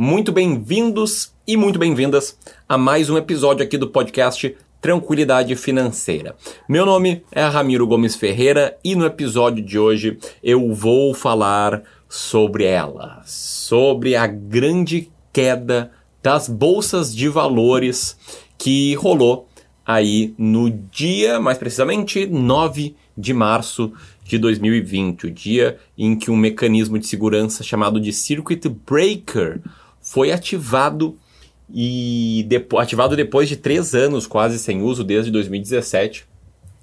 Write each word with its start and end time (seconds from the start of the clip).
muito 0.00 0.30
bem-vindos 0.30 1.34
e 1.44 1.56
muito 1.56 1.76
bem-vindas 1.76 2.38
a 2.68 2.78
mais 2.78 3.10
um 3.10 3.18
episódio 3.18 3.64
aqui 3.64 3.76
do 3.76 3.88
podcast 3.88 4.56
Tranquilidade 4.80 5.56
Financeira. 5.56 6.36
Meu 6.68 6.86
nome 6.86 7.24
é 7.32 7.42
Ramiro 7.42 7.84
Gomes 7.84 8.14
Ferreira 8.14 8.78
e 8.84 8.94
no 8.94 9.04
episódio 9.04 9.60
de 9.60 9.76
hoje 9.76 10.16
eu 10.40 10.72
vou 10.72 11.12
falar 11.14 11.82
sobre 12.08 12.62
ela, 12.62 13.20
sobre 13.26 14.14
a 14.14 14.28
grande 14.28 15.10
queda 15.32 15.90
das 16.22 16.48
bolsas 16.48 17.12
de 17.12 17.28
valores 17.28 18.16
que 18.56 18.94
rolou 18.94 19.48
aí 19.84 20.32
no 20.38 20.70
dia, 20.70 21.40
mais 21.40 21.58
precisamente, 21.58 22.24
9 22.24 22.94
de 23.16 23.34
março 23.34 23.92
de 24.22 24.38
2020, 24.38 25.26
o 25.26 25.30
dia 25.32 25.76
em 25.96 26.14
que 26.14 26.30
um 26.30 26.36
mecanismo 26.36 27.00
de 27.00 27.06
segurança 27.08 27.64
chamado 27.64 28.00
de 28.00 28.12
Circuit 28.12 28.68
Breaker 28.68 29.60
foi 30.10 30.32
ativado 30.32 31.16
e 31.72 32.44
depo 32.48 32.78
ativado 32.78 33.14
depois 33.14 33.48
de 33.48 33.56
três 33.56 33.94
anos 33.94 34.26
quase 34.26 34.58
sem 34.58 34.80
uso, 34.80 35.04
desde 35.04 35.30
2017. 35.30 36.24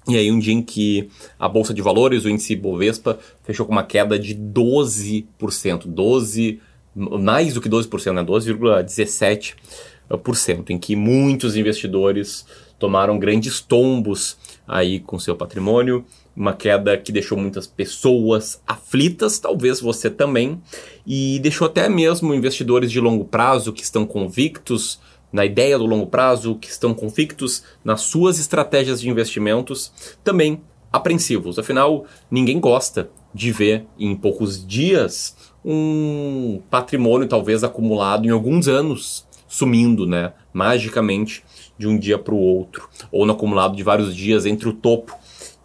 E 0.08 0.16
aí 0.16 0.30
um 0.30 0.38
dia 0.38 0.54
em 0.54 0.62
que 0.62 1.10
a 1.36 1.48
Bolsa 1.48 1.74
de 1.74 1.82
Valores, 1.82 2.24
o 2.24 2.30
índice 2.30 2.54
Bovespa, 2.54 3.18
fechou 3.42 3.66
com 3.66 3.72
uma 3.72 3.82
queda 3.82 4.16
de 4.16 4.32
12%, 4.32 5.86
12, 5.86 6.60
mais 6.94 7.54
do 7.54 7.60
que 7.60 7.68
12%, 7.68 8.12
né? 8.12 8.22
12,17%, 8.22 10.70
em 10.70 10.78
que 10.78 10.94
muitos 10.94 11.56
investidores 11.56 12.46
tomaram 12.78 13.18
grandes 13.18 13.60
tombos 13.60 14.36
aí 14.68 15.00
com 15.00 15.18
seu 15.18 15.34
patrimônio, 15.34 16.04
uma 16.36 16.52
queda 16.52 16.98
que 16.98 17.10
deixou 17.10 17.38
muitas 17.38 17.66
pessoas 17.66 18.60
aflitas, 18.66 19.38
talvez 19.38 19.80
você 19.80 20.10
também, 20.10 20.60
e 21.06 21.38
deixou 21.40 21.66
até 21.66 21.88
mesmo 21.88 22.34
investidores 22.34 22.92
de 22.92 23.00
longo 23.00 23.24
prazo 23.24 23.72
que 23.72 23.82
estão 23.82 24.04
convictos 24.04 25.00
na 25.32 25.44
ideia 25.44 25.78
do 25.78 25.86
longo 25.86 26.06
prazo, 26.06 26.56
que 26.56 26.68
estão 26.68 26.94
convictos 26.94 27.64
nas 27.84 28.02
suas 28.02 28.38
estratégias 28.38 29.00
de 29.00 29.08
investimentos, 29.08 29.92
também 30.22 30.60
apreensivos. 30.92 31.58
Afinal, 31.58 32.04
ninguém 32.30 32.60
gosta 32.60 33.10
de 33.34 33.50
ver 33.50 33.86
em 33.98 34.14
poucos 34.14 34.64
dias 34.64 35.36
um 35.64 36.62
patrimônio 36.70 37.26
talvez 37.26 37.64
acumulado 37.64 38.26
em 38.26 38.30
alguns 38.30 38.68
anos 38.68 39.26
sumindo, 39.48 40.06
né, 40.06 40.32
magicamente 40.52 41.44
de 41.78 41.86
um 41.86 41.98
dia 41.98 42.18
para 42.18 42.34
o 42.34 42.38
outro, 42.38 42.88
ou 43.12 43.26
no 43.26 43.32
acumulado 43.32 43.76
de 43.76 43.82
vários 43.82 44.14
dias 44.14 44.46
entre 44.46 44.68
o 44.68 44.72
topo 44.72 45.16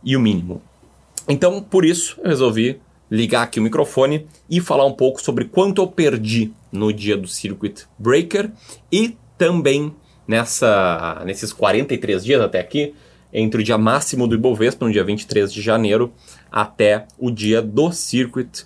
e 0.04 0.16
o 0.16 0.20
mínimo. 0.20 0.62
Então, 1.28 1.62
por 1.62 1.86
isso, 1.86 2.20
eu 2.24 2.30
resolvi 2.30 2.80
ligar 3.10 3.44
aqui 3.44 3.60
o 3.60 3.64
microfone 3.64 4.26
e 4.50 4.62
falar 4.62 4.86
um 4.86 4.94
pouco 4.94 5.22
sobre 5.22 5.46
quanto 5.46 5.82
eu 5.82 5.88
perdi 5.88 6.54
no 6.72 6.94
dia 6.94 7.18
do 7.18 7.28
Circuit 7.28 7.86
Breaker 8.00 8.52
e 8.92 9.18
também 9.38 9.94
nessa, 10.28 11.22
nesses 11.26 11.52
43 11.52 12.24
dias 12.24 12.42
até 12.42 12.60
aqui, 12.60 12.94
entre 13.34 13.62
o 13.62 13.64
dia 13.64 13.78
máximo 13.78 14.28
do 14.28 14.36
Ibovespa, 14.36 14.86
no 14.86 14.92
dia 14.92 15.04
23 15.04 15.52
de 15.52 15.62
janeiro, 15.62 16.14
até 16.52 17.06
o 17.18 17.30
dia 17.30 17.62
do 17.62 17.92
Circuit 17.92 18.66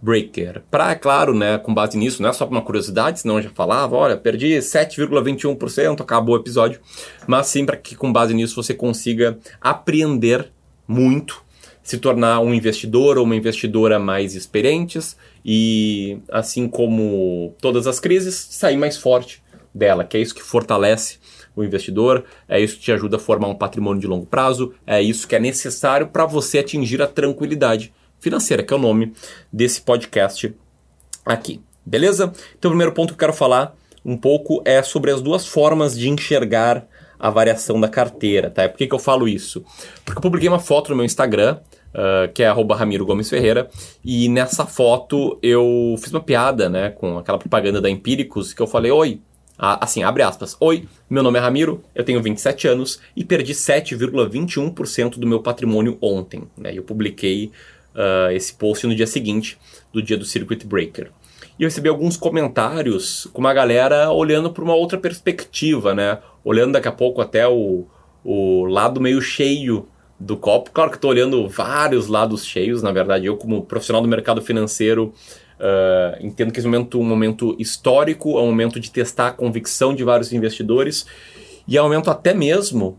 Breaker. 0.00 0.62
Para, 0.70 0.92
é 0.92 0.94
claro, 0.94 1.34
né, 1.34 1.58
com 1.58 1.72
base 1.72 1.96
nisso, 1.96 2.22
não 2.22 2.30
é 2.30 2.32
só 2.32 2.46
uma 2.46 2.62
curiosidade, 2.62 3.20
senão 3.20 3.36
eu 3.36 3.42
já 3.42 3.50
falava, 3.50 3.94
olha, 3.94 4.16
perdi 4.16 4.58
7,21%, 4.58 6.00
acabou 6.00 6.34
o 6.34 6.38
episódio, 6.38 6.80
mas 7.26 7.46
sim 7.46 7.64
para 7.64 7.76
que 7.76 7.94
com 7.94 8.12
base 8.12 8.34
nisso 8.34 8.60
você 8.60 8.74
consiga 8.74 9.38
apreender 9.60 10.50
muito, 10.86 11.42
se 11.82 11.98
tornar 11.98 12.40
um 12.40 12.54
investidor 12.54 13.18
ou 13.18 13.24
uma 13.24 13.36
investidora 13.36 13.98
mais 13.98 14.34
experientes 14.34 15.16
e, 15.44 16.18
assim 16.30 16.68
como 16.68 17.54
todas 17.60 17.86
as 17.86 17.98
crises, 17.98 18.34
sair 18.50 18.76
mais 18.76 18.96
forte 18.96 19.42
dela, 19.74 20.04
que 20.04 20.16
é 20.16 20.20
isso 20.20 20.34
que 20.34 20.42
fortalece 20.42 21.18
o 21.56 21.64
investidor, 21.64 22.24
é 22.48 22.60
isso 22.60 22.76
que 22.76 22.82
te 22.82 22.92
ajuda 22.92 23.16
a 23.16 23.20
formar 23.20 23.48
um 23.48 23.54
patrimônio 23.54 24.00
de 24.00 24.06
longo 24.06 24.26
prazo, 24.26 24.74
é 24.86 25.02
isso 25.02 25.26
que 25.26 25.34
é 25.34 25.40
necessário 25.40 26.08
para 26.08 26.24
você 26.24 26.58
atingir 26.58 27.02
a 27.02 27.06
tranquilidade 27.06 27.92
financeira, 28.20 28.62
que 28.62 28.72
é 28.72 28.76
o 28.76 28.80
nome 28.80 29.12
desse 29.52 29.80
podcast 29.80 30.54
aqui. 31.26 31.60
Beleza? 31.84 32.32
Então, 32.56 32.70
o 32.70 32.72
primeiro 32.72 32.92
ponto 32.92 33.08
que 33.08 33.14
eu 33.14 33.18
quero 33.18 33.32
falar 33.32 33.74
um 34.04 34.16
pouco 34.16 34.62
é 34.64 34.82
sobre 34.82 35.10
as 35.10 35.20
duas 35.20 35.46
formas 35.46 35.98
de 35.98 36.08
enxergar 36.08 36.86
a 37.22 37.30
variação 37.30 37.80
da 37.80 37.88
carteira, 37.88 38.50
tá? 38.50 38.68
Por 38.68 38.76
que, 38.76 38.88
que 38.88 38.94
eu 38.94 38.98
falo 38.98 39.28
isso? 39.28 39.64
Porque 40.04 40.18
eu 40.18 40.22
publiquei 40.22 40.48
uma 40.48 40.58
foto 40.58 40.90
no 40.90 40.96
meu 40.96 41.04
Instagram, 41.04 41.58
uh, 41.94 42.32
que 42.34 42.42
é 42.42 42.50
Ramiro 42.50 43.06
Gomes 43.06 43.30
Ferreira, 43.30 43.70
e 44.04 44.28
nessa 44.28 44.66
foto 44.66 45.38
eu 45.40 45.94
fiz 46.02 46.12
uma 46.12 46.20
piada, 46.20 46.68
né, 46.68 46.90
com 46.90 47.18
aquela 47.18 47.38
propaganda 47.38 47.80
da 47.80 47.88
Empíricos, 47.88 48.52
que 48.52 48.60
eu 48.60 48.66
falei, 48.66 48.90
oi, 48.90 49.20
assim, 49.56 50.02
abre 50.02 50.24
aspas, 50.24 50.56
oi, 50.58 50.88
meu 51.08 51.22
nome 51.22 51.38
é 51.38 51.42
Ramiro, 51.42 51.84
eu 51.94 52.02
tenho 52.02 52.20
27 52.20 52.66
anos 52.66 52.98
e 53.14 53.24
perdi 53.24 53.52
7,21% 53.52 55.20
do 55.20 55.26
meu 55.26 55.40
patrimônio 55.40 55.96
ontem, 56.00 56.42
né? 56.56 56.72
Eu 56.74 56.82
publiquei 56.82 57.52
uh, 57.94 58.32
esse 58.32 58.52
post 58.52 58.84
no 58.84 58.96
dia 58.96 59.06
seguinte 59.06 59.56
do 59.92 60.02
dia 60.02 60.16
do 60.16 60.24
Circuit 60.24 60.66
Breaker. 60.66 61.10
E 61.58 61.62
eu 61.62 61.68
recebi 61.68 61.88
alguns 61.88 62.16
comentários 62.16 63.28
com 63.32 63.40
uma 63.40 63.52
galera 63.52 64.10
olhando 64.10 64.50
para 64.50 64.64
uma 64.64 64.74
outra 64.74 64.98
perspectiva, 64.98 65.94
né? 65.94 66.18
Olhando 66.44 66.72
daqui 66.72 66.88
a 66.88 66.92
pouco 66.92 67.20
até 67.20 67.46
o, 67.46 67.86
o 68.24 68.64
lado 68.64 69.00
meio 69.00 69.20
cheio 69.20 69.86
do 70.18 70.36
copo. 70.36 70.70
Claro 70.70 70.90
que 70.90 70.96
estou 70.96 71.10
olhando 71.10 71.48
vários 71.48 72.06
lados 72.06 72.44
cheios, 72.44 72.82
na 72.82 72.92
verdade, 72.92 73.26
eu 73.26 73.36
como 73.36 73.64
profissional 73.64 74.00
do 74.00 74.08
mercado 74.08 74.40
financeiro 74.40 75.12
uh, 75.62 76.24
entendo 76.24 76.52
que 76.52 76.58
esse 76.58 76.66
momento 76.66 76.98
é 76.98 77.00
um 77.00 77.04
momento 77.04 77.56
histórico, 77.58 78.38
é 78.38 78.42
um 78.42 78.46
momento 78.46 78.80
de 78.80 78.90
testar 78.90 79.28
a 79.28 79.32
convicção 79.32 79.94
de 79.94 80.04
vários 80.04 80.32
investidores 80.32 81.06
e 81.66 81.76
é 81.76 81.80
um 81.80 81.84
momento 81.84 82.10
até 82.10 82.34
mesmo, 82.34 82.98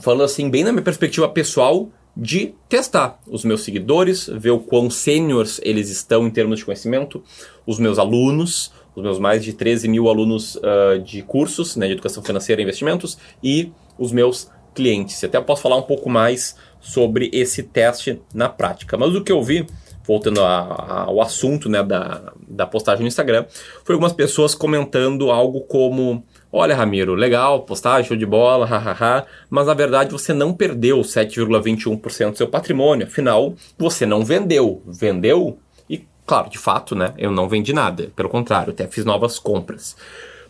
falando 0.00 0.22
assim, 0.22 0.48
bem 0.48 0.62
na 0.62 0.72
minha 0.72 0.82
perspectiva 0.82 1.28
pessoal, 1.28 1.88
de 2.22 2.52
testar 2.68 3.18
os 3.26 3.46
meus 3.46 3.62
seguidores, 3.62 4.26
ver 4.26 4.50
o 4.50 4.58
quão 4.58 4.90
sêniores 4.90 5.58
eles 5.64 5.88
estão 5.88 6.26
em 6.26 6.30
termos 6.30 6.58
de 6.58 6.66
conhecimento, 6.66 7.24
os 7.66 7.78
meus 7.78 7.98
alunos, 7.98 8.70
os 8.94 9.02
meus 9.02 9.18
mais 9.18 9.42
de 9.42 9.54
13 9.54 9.88
mil 9.88 10.06
alunos 10.06 10.56
uh, 10.56 10.98
de 11.02 11.22
cursos 11.22 11.76
né, 11.76 11.86
de 11.86 11.94
educação 11.94 12.22
financeira 12.22 12.60
e 12.60 12.64
investimentos 12.64 13.16
e 13.42 13.72
os 13.98 14.12
meus 14.12 14.50
clientes. 14.74 15.24
Até 15.24 15.40
posso 15.40 15.62
falar 15.62 15.76
um 15.76 15.82
pouco 15.82 16.10
mais 16.10 16.56
sobre 16.78 17.30
esse 17.32 17.62
teste 17.62 18.20
na 18.34 18.50
prática. 18.50 18.98
Mas 18.98 19.14
o 19.14 19.24
que 19.24 19.32
eu 19.32 19.42
vi, 19.42 19.66
voltando 20.04 20.42
a, 20.42 20.58
a, 20.58 21.02
ao 21.04 21.22
assunto 21.22 21.70
né, 21.70 21.82
da, 21.82 22.34
da 22.46 22.66
postagem 22.66 23.00
no 23.00 23.08
Instagram, 23.08 23.46
foi 23.82 23.94
algumas 23.94 24.12
pessoas 24.12 24.54
comentando 24.54 25.30
algo 25.30 25.62
como 25.62 26.22
Olha, 26.52 26.74
Ramiro, 26.74 27.14
legal, 27.14 27.62
postagem, 27.62 28.08
show 28.08 28.16
de 28.16 28.26
bola, 28.26 28.66
hahaha, 28.66 29.24
mas 29.48 29.66
na 29.66 29.74
verdade 29.74 30.10
você 30.10 30.32
não 30.32 30.52
perdeu 30.52 30.98
7,21% 30.98 32.32
do 32.32 32.36
seu 32.36 32.48
patrimônio, 32.48 33.06
afinal, 33.06 33.54
você 33.78 34.04
não 34.04 34.24
vendeu. 34.24 34.82
Vendeu? 34.84 35.58
E, 35.88 36.04
claro, 36.26 36.50
de 36.50 36.58
fato, 36.58 36.96
né, 36.96 37.14
eu 37.16 37.30
não 37.30 37.48
vendi 37.48 37.72
nada, 37.72 38.10
pelo 38.16 38.28
contrário, 38.28 38.72
até 38.72 38.88
fiz 38.88 39.04
novas 39.04 39.38
compras. 39.38 39.96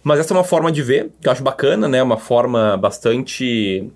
Mas 0.02 0.18
essa 0.18 0.32
é 0.32 0.36
uma 0.36 0.44
forma 0.44 0.72
de 0.72 0.82
ver, 0.82 1.10
que 1.20 1.28
eu 1.28 1.32
acho 1.32 1.42
bacana, 1.42 1.86
né, 1.86 2.02
uma 2.02 2.16
forma 2.16 2.78
bastante 2.78 3.90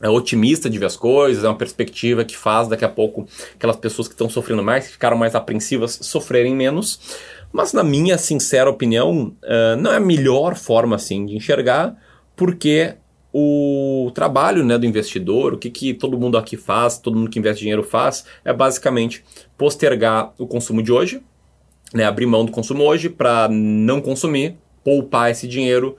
é, 0.00 0.08
otimista 0.08 0.70
de 0.70 0.78
ver 0.78 0.86
as 0.86 0.96
coisas, 0.96 1.44
é 1.44 1.48
uma 1.48 1.56
perspectiva 1.56 2.24
que 2.24 2.36
faz 2.36 2.68
daqui 2.68 2.84
a 2.84 2.88
pouco 2.88 3.26
aquelas 3.54 3.76
pessoas 3.76 4.08
que 4.08 4.14
estão 4.14 4.28
sofrendo 4.28 4.62
mais, 4.62 4.86
que 4.86 4.92
ficaram 4.92 5.16
mais 5.16 5.34
apreensivas, 5.34 5.98
sofrerem 6.02 6.54
menos. 6.54 7.18
Mas, 7.54 7.72
na 7.72 7.84
minha 7.84 8.18
sincera 8.18 8.68
opinião, 8.68 9.32
uh, 9.44 9.80
não 9.80 9.92
é 9.92 9.96
a 9.98 10.00
melhor 10.00 10.56
forma 10.56 10.96
assim 10.96 11.24
de 11.24 11.36
enxergar, 11.36 11.96
porque 12.34 12.96
o 13.32 14.10
trabalho 14.12 14.64
né, 14.64 14.76
do 14.76 14.84
investidor, 14.84 15.54
o 15.54 15.58
que, 15.58 15.70
que 15.70 15.94
todo 15.94 16.18
mundo 16.18 16.36
aqui 16.36 16.56
faz, 16.56 16.98
todo 16.98 17.16
mundo 17.16 17.30
que 17.30 17.38
investe 17.38 17.60
dinheiro 17.60 17.84
faz, 17.84 18.24
é 18.44 18.52
basicamente 18.52 19.24
postergar 19.56 20.34
o 20.36 20.48
consumo 20.48 20.82
de 20.82 20.90
hoje, 20.90 21.22
né, 21.92 22.04
abrir 22.04 22.26
mão 22.26 22.44
do 22.44 22.50
consumo 22.50 22.82
hoje 22.82 23.08
para 23.08 23.48
não 23.48 24.00
consumir, 24.00 24.56
poupar 24.82 25.30
esse 25.30 25.46
dinheiro 25.46 25.96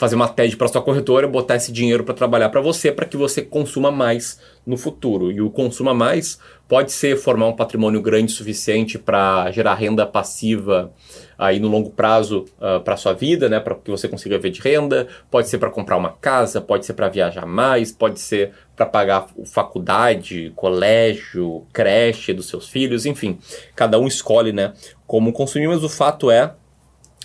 fazer 0.00 0.16
uma 0.16 0.28
TED 0.28 0.56
para 0.56 0.66
sua 0.66 0.80
corretora, 0.80 1.28
botar 1.28 1.56
esse 1.56 1.70
dinheiro 1.70 2.02
para 2.02 2.14
trabalhar 2.14 2.48
para 2.48 2.62
você, 2.62 2.90
para 2.90 3.04
que 3.04 3.18
você 3.18 3.42
consuma 3.42 3.90
mais 3.90 4.40
no 4.64 4.78
futuro. 4.78 5.30
E 5.30 5.42
o 5.42 5.50
consuma 5.50 5.92
mais 5.92 6.38
pode 6.66 6.90
ser 6.90 7.18
formar 7.18 7.48
um 7.48 7.52
patrimônio 7.52 8.00
grande 8.00 8.32
suficiente 8.32 8.98
para 8.98 9.50
gerar 9.50 9.74
renda 9.74 10.06
passiva 10.06 10.90
aí 11.36 11.60
no 11.60 11.68
longo 11.68 11.90
prazo 11.90 12.46
uh, 12.58 12.64
ah, 12.76 12.80
para 12.80 12.96
sua 12.96 13.12
vida, 13.12 13.46
né, 13.50 13.60
para 13.60 13.74
que 13.74 13.90
você 13.90 14.08
consiga 14.08 14.38
ver 14.38 14.48
de 14.48 14.62
renda, 14.62 15.06
pode 15.30 15.50
ser 15.50 15.58
para 15.58 15.68
comprar 15.68 15.98
uma 15.98 16.12
casa, 16.12 16.62
pode 16.62 16.86
ser 16.86 16.94
para 16.94 17.10
viajar 17.10 17.44
mais, 17.44 17.92
pode 17.92 18.20
ser 18.20 18.52
para 18.74 18.86
pagar 18.86 19.26
faculdade, 19.44 20.50
colégio, 20.56 21.66
creche 21.74 22.32
dos 22.32 22.48
seus 22.48 22.68
filhos, 22.68 23.04
enfim, 23.04 23.38
cada 23.74 23.98
um 23.98 24.06
escolhe, 24.06 24.52
né, 24.52 24.72
como 25.06 25.32
consumir, 25.32 25.68
mas 25.68 25.84
o 25.84 25.88
fato 25.90 26.30
é 26.30 26.54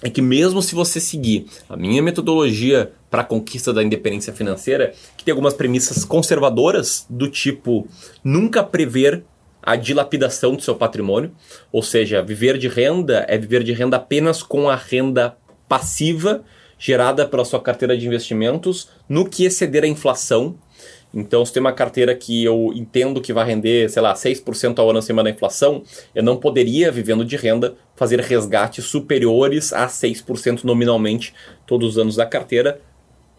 é 0.06 0.10
que 0.12 0.22
mesmo 0.22 0.62
se 0.62 0.76
você 0.76 1.00
seguir 1.00 1.48
a 1.68 1.76
minha 1.76 2.00
metodologia 2.00 2.92
para 3.10 3.22
a 3.22 3.26
conquista 3.26 3.74
da 3.74 3.82
independência 3.82 4.32
financeira, 4.32 4.94
que 5.18 5.26
tem 5.26 5.32
algumas 5.32 5.56
premissas 5.56 6.06
conservadoras 6.06 7.08
do 7.10 7.28
tipo 7.28 7.88
nunca 8.24 8.64
prever 8.64 9.24
a 9.64 9.76
dilapidação 9.76 10.54
do 10.54 10.62
seu 10.62 10.76
patrimônio, 10.76 11.32
ou 11.72 11.82
seja, 11.82 12.22
viver 12.22 12.60
de 12.60 12.68
renda 12.68 13.26
é 13.28 13.36
viver 13.36 13.64
de 13.64 13.74
renda 13.74 13.98
apenas 13.98 14.44
com 14.44 14.70
a 14.70 14.76
renda 14.76 15.36
passiva 15.68 16.44
gerada 16.78 17.28
pela 17.28 17.44
sua 17.44 17.60
carteira 17.60 17.98
de 17.98 18.06
investimentos 18.06 18.90
no 19.10 19.28
que 19.28 19.44
exceder 19.44 19.84
a 19.86 19.88
inflação 19.88 20.56
então, 21.16 21.46
se 21.46 21.54
tem 21.54 21.62
uma 21.62 21.72
carteira 21.72 22.14
que 22.14 22.44
eu 22.44 22.74
entendo 22.76 23.22
que 23.22 23.32
vai 23.32 23.46
render, 23.46 23.90
sei 23.90 24.02
lá, 24.02 24.14
6% 24.14 24.78
ao 24.78 24.90
ano 24.90 25.00
acima 25.00 25.24
da 25.24 25.30
inflação, 25.30 25.82
eu 26.14 26.22
não 26.22 26.36
poderia, 26.36 26.92
vivendo 26.92 27.24
de 27.24 27.38
renda, 27.38 27.74
fazer 27.96 28.20
resgates 28.20 28.84
superiores 28.84 29.72
a 29.72 29.88
6% 29.88 30.66
nominalmente 30.66 31.34
todos 31.66 31.92
os 31.92 31.98
anos 31.98 32.18
da 32.18 32.26
carteira, 32.26 32.82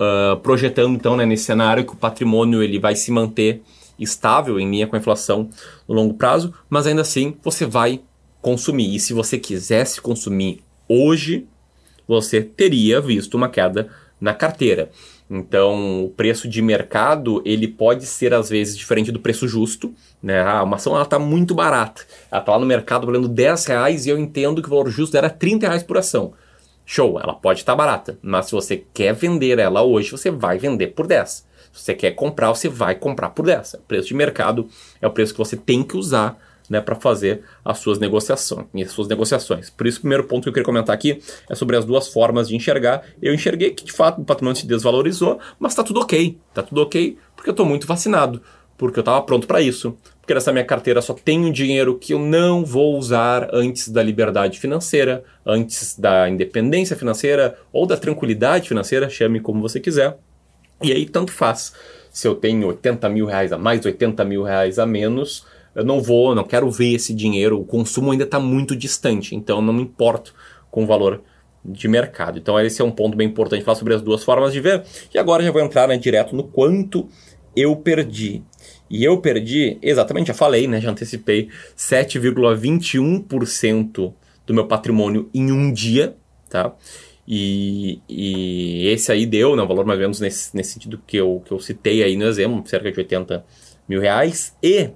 uh, 0.00 0.38
projetando 0.38 0.94
então 0.94 1.18
né, 1.18 1.26
nesse 1.26 1.44
cenário 1.44 1.84
que 1.84 1.92
o 1.92 1.96
patrimônio 1.96 2.62
ele 2.62 2.78
vai 2.78 2.96
se 2.96 3.12
manter 3.12 3.60
estável 3.98 4.58
em 4.58 4.70
linha 4.70 4.86
com 4.86 4.96
a 4.96 4.98
inflação 4.98 5.50
no 5.86 5.94
longo 5.94 6.14
prazo, 6.14 6.54
mas 6.70 6.86
ainda 6.86 7.02
assim 7.02 7.36
você 7.42 7.66
vai 7.66 8.00
consumir. 8.40 8.94
E 8.94 9.00
se 9.00 9.12
você 9.12 9.38
quisesse 9.38 10.00
consumir 10.00 10.62
hoje, 10.88 11.46
você 12.08 12.40
teria 12.40 13.02
visto 13.02 13.34
uma 13.34 13.50
queda 13.50 13.88
na 14.18 14.32
carteira. 14.32 14.90
Então, 15.28 16.04
o 16.04 16.10
preço 16.10 16.48
de 16.48 16.62
mercado, 16.62 17.42
ele 17.44 17.66
pode 17.66 18.06
ser 18.06 18.32
às 18.32 18.48
vezes 18.48 18.76
diferente 18.76 19.10
do 19.10 19.18
preço 19.18 19.48
justo, 19.48 19.92
né? 20.22 20.40
Ah, 20.40 20.62
uma 20.62 20.76
ação 20.76 20.94
ela 20.94 21.02
está 21.02 21.18
muito 21.18 21.54
barata. 21.54 22.02
Ela 22.30 22.40
está 22.40 22.52
lá 22.52 22.58
no 22.58 22.66
mercado 22.66 23.06
valendo 23.06 23.28
10 23.28 23.66
reais 23.66 24.06
e 24.06 24.10
eu 24.10 24.18
entendo 24.18 24.62
que 24.62 24.68
o 24.68 24.70
valor 24.70 24.88
justo 24.88 25.16
era 25.16 25.28
30 25.28 25.66
reais 25.66 25.82
por 25.82 25.98
ação. 25.98 26.32
Show, 26.84 27.18
ela 27.18 27.34
pode 27.34 27.60
estar 27.60 27.72
tá 27.72 27.76
barata, 27.76 28.18
mas 28.22 28.46
se 28.46 28.52
você 28.52 28.84
quer 28.94 29.12
vender 29.12 29.58
ela 29.58 29.82
hoje, 29.82 30.12
você 30.12 30.30
vai 30.30 30.56
vender 30.56 30.88
por 30.88 31.08
10. 31.08 31.44
Se 31.72 31.82
você 31.82 31.94
quer 31.94 32.12
comprar, 32.12 32.48
você 32.50 32.68
vai 32.68 32.94
comprar 32.94 33.30
por 33.30 33.44
10. 33.44 33.74
O 33.74 33.78
preço 33.80 34.08
de 34.08 34.14
mercado 34.14 34.68
é 35.02 35.06
o 35.06 35.10
preço 35.10 35.32
que 35.32 35.38
você 35.38 35.56
tem 35.56 35.82
que 35.82 35.96
usar 35.96 36.38
né, 36.68 36.80
para 36.80 36.94
fazer 36.94 37.42
as 37.64 37.78
suas 37.78 37.98
negociações, 37.98 38.66
as 38.74 38.92
suas 38.92 39.08
negociações. 39.08 39.70
Por 39.70 39.86
isso, 39.86 39.98
o 39.98 40.00
primeiro 40.02 40.24
ponto 40.24 40.42
que 40.42 40.48
eu 40.48 40.52
queria 40.52 40.64
comentar 40.64 40.94
aqui 40.94 41.20
é 41.48 41.54
sobre 41.54 41.76
as 41.76 41.84
duas 41.84 42.08
formas 42.08 42.48
de 42.48 42.56
enxergar. 42.56 43.02
Eu 43.20 43.34
enxerguei 43.34 43.70
que 43.70 43.84
de 43.84 43.92
fato 43.92 44.20
o 44.20 44.24
patrimônio 44.24 44.60
se 44.60 44.66
desvalorizou, 44.66 45.38
mas 45.58 45.72
está 45.72 45.82
tudo 45.82 46.00
ok, 46.00 46.38
está 46.50 46.62
tudo 46.62 46.82
ok 46.82 47.16
porque 47.34 47.50
eu 47.50 47.52
estou 47.52 47.66
muito 47.66 47.86
vacinado, 47.86 48.42
porque 48.76 48.98
eu 48.98 49.02
estava 49.02 49.22
pronto 49.22 49.46
para 49.46 49.60
isso, 49.60 49.96
porque 50.20 50.34
nessa 50.34 50.52
minha 50.52 50.64
carteira 50.64 51.00
só 51.00 51.14
tenho 51.14 51.52
dinheiro 51.52 51.98
que 51.98 52.12
eu 52.12 52.18
não 52.18 52.64
vou 52.64 52.98
usar 52.98 53.48
antes 53.52 53.88
da 53.88 54.02
liberdade 54.02 54.58
financeira, 54.58 55.22
antes 55.44 55.96
da 55.96 56.28
independência 56.28 56.96
financeira 56.96 57.56
ou 57.72 57.86
da 57.86 57.96
tranquilidade 57.96 58.68
financeira, 58.68 59.08
chame 59.08 59.38
como 59.38 59.60
você 59.60 59.78
quiser. 59.78 60.18
E 60.82 60.92
aí 60.92 61.06
tanto 61.06 61.32
faz 61.32 61.72
se 62.10 62.26
eu 62.26 62.34
tenho 62.34 62.66
80 62.66 63.08
mil 63.08 63.26
reais 63.26 63.52
a 63.52 63.58
mais, 63.58 63.84
80 63.84 64.24
mil 64.24 64.42
reais 64.42 64.78
a 64.78 64.86
menos 64.86 65.46
eu 65.76 65.84
não 65.84 66.00
vou, 66.00 66.34
não 66.34 66.42
quero 66.42 66.68
ver 66.70 66.94
esse 66.94 67.12
dinheiro, 67.12 67.60
o 67.60 67.64
consumo 67.64 68.10
ainda 68.10 68.24
está 68.24 68.40
muito 68.40 68.74
distante, 68.74 69.36
então 69.36 69.60
não 69.60 69.74
me 69.74 69.82
importo 69.82 70.34
com 70.70 70.84
o 70.84 70.86
valor 70.86 71.22
de 71.62 71.86
mercado. 71.86 72.38
Então 72.38 72.58
esse 72.58 72.80
é 72.80 72.84
um 72.84 72.90
ponto 72.90 73.14
bem 73.14 73.28
importante 73.28 73.62
falar 73.62 73.76
sobre 73.76 73.92
as 73.92 74.00
duas 74.00 74.24
formas 74.24 74.54
de 74.54 74.60
ver. 74.60 74.82
E 75.12 75.18
agora 75.18 75.44
já 75.44 75.52
vou 75.52 75.60
entrar 75.60 75.86
né, 75.86 75.98
direto 75.98 76.34
no 76.34 76.44
quanto 76.44 77.06
eu 77.54 77.76
perdi. 77.76 78.42
E 78.88 79.04
eu 79.04 79.20
perdi, 79.20 79.76
exatamente, 79.82 80.28
já 80.28 80.34
falei, 80.34 80.66
né, 80.66 80.80
já 80.80 80.90
antecipei, 80.90 81.50
7,21% 81.76 84.14
do 84.46 84.54
meu 84.54 84.66
patrimônio 84.66 85.28
em 85.34 85.52
um 85.52 85.70
dia, 85.70 86.16
tá? 86.48 86.74
E, 87.28 88.00
e 88.08 88.86
esse 88.86 89.12
aí 89.12 89.26
deu, 89.26 89.54
né, 89.56 89.66
valor 89.66 89.84
mais 89.84 89.98
ou 89.98 90.02
menos 90.02 90.20
nesse, 90.20 90.56
nesse 90.56 90.72
sentido 90.72 90.98
que 91.06 91.18
eu, 91.18 91.42
que 91.44 91.52
eu 91.52 91.60
citei 91.60 92.02
aí 92.02 92.16
no 92.16 92.24
exemplo, 92.24 92.66
cerca 92.66 92.90
de 92.90 92.98
80 92.98 93.44
mil 93.86 94.00
reais. 94.00 94.56
E 94.62 94.88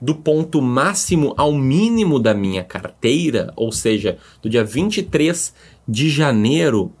do 0.00 0.14
ponto 0.14 0.60
máximo 0.60 1.34
ao 1.36 1.52
mínimo 1.52 2.18
da 2.18 2.34
minha 2.34 2.62
carteira, 2.62 3.52
ou 3.56 3.72
seja, 3.72 4.18
do 4.42 4.48
dia 4.48 4.64
23 4.64 5.54
de 5.88 6.10
janeiro 6.10 6.92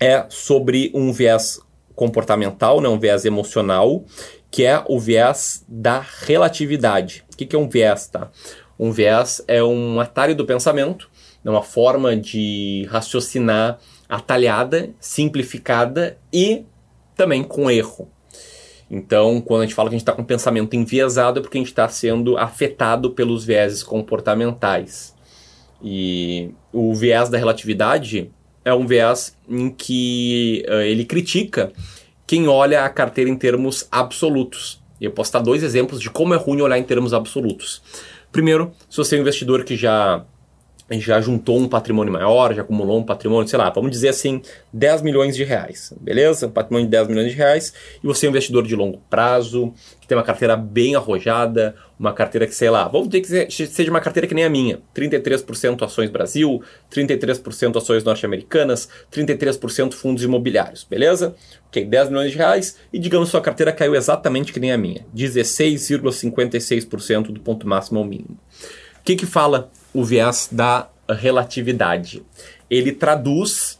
é 0.00 0.26
sobre 0.28 0.90
um 0.94 1.12
viés 1.12 1.60
comportamental, 1.94 2.80
né, 2.80 2.88
um 2.88 2.98
viés 2.98 3.24
emocional, 3.24 4.04
que 4.50 4.64
é 4.64 4.82
o 4.86 4.98
viés 4.98 5.64
da 5.68 6.00
relatividade. 6.00 7.24
O 7.32 7.36
que, 7.36 7.44
que 7.44 7.56
é 7.56 7.58
um 7.58 7.68
viés? 7.68 8.06
Tá? 8.06 8.30
Um 8.78 8.92
viés 8.92 9.42
é 9.48 9.62
um 9.62 10.00
atalho 10.00 10.34
do 10.34 10.46
pensamento, 10.46 11.10
é 11.44 11.50
uma 11.50 11.62
forma 11.62 12.16
de 12.16 12.86
raciocinar 12.90 13.78
atalhada, 14.08 14.90
simplificada 15.00 16.18
e 16.32 16.64
também 17.16 17.42
com 17.42 17.70
erro. 17.70 18.08
Então, 18.90 19.40
quando 19.40 19.62
a 19.62 19.64
gente 19.66 19.74
fala 19.74 19.90
que 19.90 19.96
a 19.96 19.98
gente 19.98 20.02
está 20.02 20.14
com 20.14 20.24
pensamento 20.24 20.74
enviesado, 20.74 21.40
é 21.40 21.42
porque 21.42 21.58
a 21.58 21.60
gente 21.60 21.68
está 21.68 21.86
sendo 21.88 22.38
afetado 22.38 23.10
pelos 23.10 23.44
vieses 23.44 23.82
comportamentais. 23.82 25.14
E 25.82 26.54
o 26.72 26.94
viés 26.94 27.28
da 27.28 27.36
relatividade 27.36 28.30
é 28.68 28.74
um 28.74 28.86
viés 28.86 29.36
em 29.48 29.70
que 29.70 30.64
uh, 30.68 30.80
ele 30.82 31.04
critica 31.04 31.72
quem 32.26 32.46
olha 32.46 32.84
a 32.84 32.88
carteira 32.88 33.30
em 33.30 33.36
termos 33.36 33.88
absolutos. 33.90 34.82
Eu 35.00 35.10
posso 35.10 35.32
dar 35.32 35.40
dois 35.40 35.62
exemplos 35.62 36.00
de 36.00 36.10
como 36.10 36.34
é 36.34 36.36
ruim 36.36 36.60
olhar 36.60 36.78
em 36.78 36.82
termos 36.82 37.14
absolutos. 37.14 37.82
Primeiro, 38.30 38.72
se 38.90 38.96
você 38.96 39.16
é 39.16 39.18
um 39.18 39.22
investidor 39.22 39.64
que 39.64 39.76
já 39.76 40.24
já 40.92 41.20
juntou 41.20 41.58
um 41.58 41.68
patrimônio 41.68 42.12
maior, 42.12 42.54
já 42.54 42.62
acumulou 42.62 42.98
um 42.98 43.02
patrimônio, 43.02 43.46
sei 43.46 43.58
lá, 43.58 43.68
vamos 43.68 43.90
dizer 43.90 44.08
assim, 44.08 44.40
10 44.72 45.02
milhões 45.02 45.36
de 45.36 45.44
reais, 45.44 45.92
beleza? 46.00 46.46
Um 46.46 46.50
patrimônio 46.50 46.86
de 46.86 46.92
10 46.92 47.08
milhões 47.08 47.30
de 47.30 47.36
reais, 47.36 47.74
e 48.02 48.06
você 48.06 48.24
é 48.24 48.28
um 48.28 48.30
investidor 48.30 48.66
de 48.66 48.74
longo 48.74 48.96
prazo, 49.10 49.74
que 50.00 50.08
tem 50.08 50.16
uma 50.16 50.24
carteira 50.24 50.56
bem 50.56 50.96
arrojada, 50.96 51.74
uma 51.98 52.14
carteira 52.14 52.46
que, 52.46 52.54
sei 52.54 52.70
lá, 52.70 52.88
vamos 52.88 53.10
dizer 53.10 53.46
que 53.46 53.66
seja 53.66 53.90
uma 53.90 54.00
carteira 54.00 54.26
que 54.26 54.34
nem 54.34 54.44
a 54.44 54.48
minha, 54.48 54.80
33% 54.94 55.82
ações 55.82 56.08
Brasil, 56.08 56.62
33% 56.90 57.76
ações 57.76 58.02
norte-americanas, 58.02 58.88
33% 59.12 59.92
fundos 59.92 60.22
imobiliários, 60.22 60.84
beleza? 60.84 61.36
Ok, 61.68 61.84
10 61.84 62.08
milhões 62.08 62.32
de 62.32 62.38
reais, 62.38 62.78
e 62.90 62.98
digamos 62.98 63.28
sua 63.28 63.42
carteira 63.42 63.72
caiu 63.72 63.94
exatamente 63.94 64.54
que 64.54 64.60
nem 64.60 64.72
a 64.72 64.78
minha, 64.78 65.04
16,56% 65.14 67.32
do 67.32 67.40
ponto 67.40 67.68
máximo 67.68 67.98
ao 67.98 68.06
mínimo. 68.06 68.38
O 69.00 69.02
que 69.04 69.16
que 69.16 69.26
fala 69.26 69.70
o 69.92 70.04
viés 70.04 70.48
da 70.50 70.88
relatividade. 71.08 72.22
Ele 72.70 72.92
traduz 72.92 73.78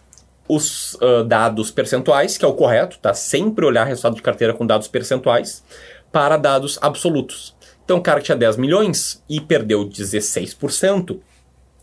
os 0.49 0.95
uh, 0.95 1.23
dados 1.25 1.71
percentuais, 1.71 2.39
que 2.39 2.45
é 2.45 2.49
o 2.49 2.55
correto, 2.55 2.99
tá? 2.99 3.13
Sempre 3.13 3.67
olhar 3.67 3.85
resultado 3.85 4.17
de 4.17 4.23
carteira 4.23 4.55
com 4.55 4.67
dados 4.67 4.89
percentuais, 4.89 5.63
para 6.11 6.39
dados 6.39 6.79
absolutos. 6.81 7.55
Então, 7.85 7.99
o 7.99 8.03
cara 8.03 8.21
que 8.21 8.27
tinha 8.27 8.37
10 8.37 8.57
milhões 8.57 9.23
e 9.29 9.41
perdeu 9.41 9.87
16%, 9.87 11.19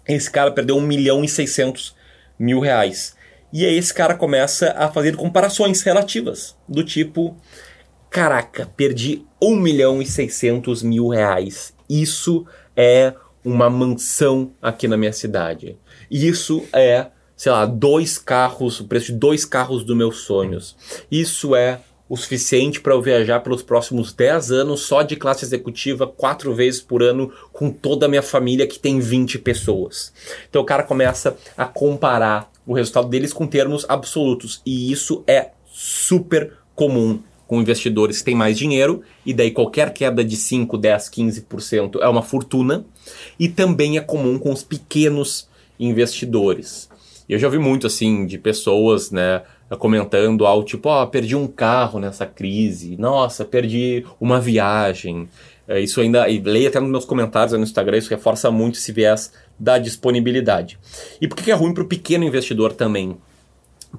esse 0.08 0.30
cara 0.30 0.52
perdeu 0.52 0.78
1 0.78 0.82
milhão 0.82 1.24
e 1.24 1.28
600 1.28 1.96
mil 2.38 2.60
reais. 2.60 3.16
E 3.54 3.66
aí 3.66 3.78
esse 3.78 3.94
cara 3.94 4.16
começa 4.16 4.72
a 4.78 4.92
fazer 4.92 5.16
comparações 5.16 5.82
relativas, 5.82 6.56
do 6.68 6.84
tipo, 6.84 7.38
caraca, 8.10 8.70
perdi 8.76 9.26
1 9.42 9.56
milhão 9.56 10.02
e 10.02 10.06
600 10.06 10.84
mil 10.84 11.08
reais. 11.08 11.74
Isso 11.90 12.46
é 12.76 13.14
uma 13.46 13.70
mansão 13.70 14.52
aqui 14.62 14.88
na 14.88 14.98
minha 14.98 15.14
cidade. 15.14 15.78
Isso 16.10 16.64
é, 16.74 17.08
sei 17.38 17.52
lá, 17.52 17.66
dois 17.66 18.18
carros, 18.18 18.80
o 18.80 18.86
preço 18.86 19.14
de 19.14 19.20
dois 19.20 19.46
carros 19.46 19.84
dos 19.84 19.96
meus 19.96 20.18
sonhos. 20.22 20.76
Isso 21.12 21.56
é 21.56 21.80
o 22.08 22.18
suficiente 22.18 22.82
para 22.82 22.94
eu 22.94 23.02
viajar 23.02 23.40
pelos 23.40 23.64
próximos 23.64 24.14
10 24.14 24.52
anos 24.52 24.82
só 24.82 25.02
de 25.02 25.16
classe 25.16 25.44
executiva, 25.44 26.06
quatro 26.06 26.54
vezes 26.54 26.82
por 26.82 27.02
ano, 27.02 27.32
com 27.52 27.72
toda 27.72 28.06
a 28.06 28.10
minha 28.10 28.22
família 28.22 28.68
que 28.68 28.80
tem 28.80 29.00
20 29.00 29.40
pessoas. 29.40 30.14
Então 30.50 30.62
o 30.62 30.66
cara 30.66 30.84
começa 30.84 31.36
a 31.58 31.66
comparar 31.66 32.52
o 32.66 32.74
resultado 32.74 33.08
deles 33.08 33.34
com 33.34 33.48
termos 33.48 33.86
absolutos, 33.88 34.62
e 34.66 34.92
isso 34.92 35.24
é 35.28 35.52
super 35.72 36.54
comum 36.76 37.20
com 37.48 37.62
investidores 37.62 38.20
que 38.20 38.26
têm 38.26 38.36
mais 38.36 38.58
dinheiro, 38.58 39.02
e 39.26 39.34
daí 39.34 39.52
qualquer 39.52 39.94
queda 39.94 40.24
de 40.24 40.36
5, 40.36 40.78
10, 40.78 41.10
15% 41.10 42.00
é 42.02 42.08
uma 42.08 42.22
fortuna, 42.22 42.86
e 43.40 43.48
também 43.48 43.98
é 43.98 44.02
comum 44.02 44.40
com 44.40 44.52
os 44.52 44.64
pequenos 44.64 45.48
investidores. 45.80 46.90
Eu 47.28 47.40
já 47.40 47.48
ouvi 47.48 47.58
muito 47.58 47.88
assim 47.88 48.26
de 48.26 48.38
pessoas, 48.38 49.12
né, 49.12 49.42
comentando 49.80 50.46
algo 50.46 50.64
tipo, 50.64 50.90
ó, 50.90 51.04
oh, 51.04 51.08
perdi 51.08 51.36
um 51.36 51.48
carro 51.48 52.00
nessa 52.00 52.26
crise, 52.26 52.96
nossa, 52.98 53.44
perdi 53.44 54.06
uma 54.20 54.40
viagem. 54.40 55.28
É, 55.68 55.80
isso 55.80 56.00
ainda, 56.00 56.30
e 56.30 56.40
leia 56.40 56.70
até 56.70 56.80
nos 56.80 56.90
meus 56.90 57.06
comentários 57.06 57.54
no 57.54 57.64
Instagram, 57.64 57.98
isso 57.98 58.10
reforça 58.12 58.52
muito 58.52 58.78
esse 58.78 58.92
viés 58.92 59.32
da 59.58 59.80
disponibilidade. 59.80 60.78
E 61.20 61.28
por 61.28 61.38
que 61.38 61.50
é 61.50 61.56
ruim 61.56 61.74
para 61.74 61.84
o 61.84 61.88
pequeno 61.88 62.24
investidor 62.24 62.74
também? 62.74 63.18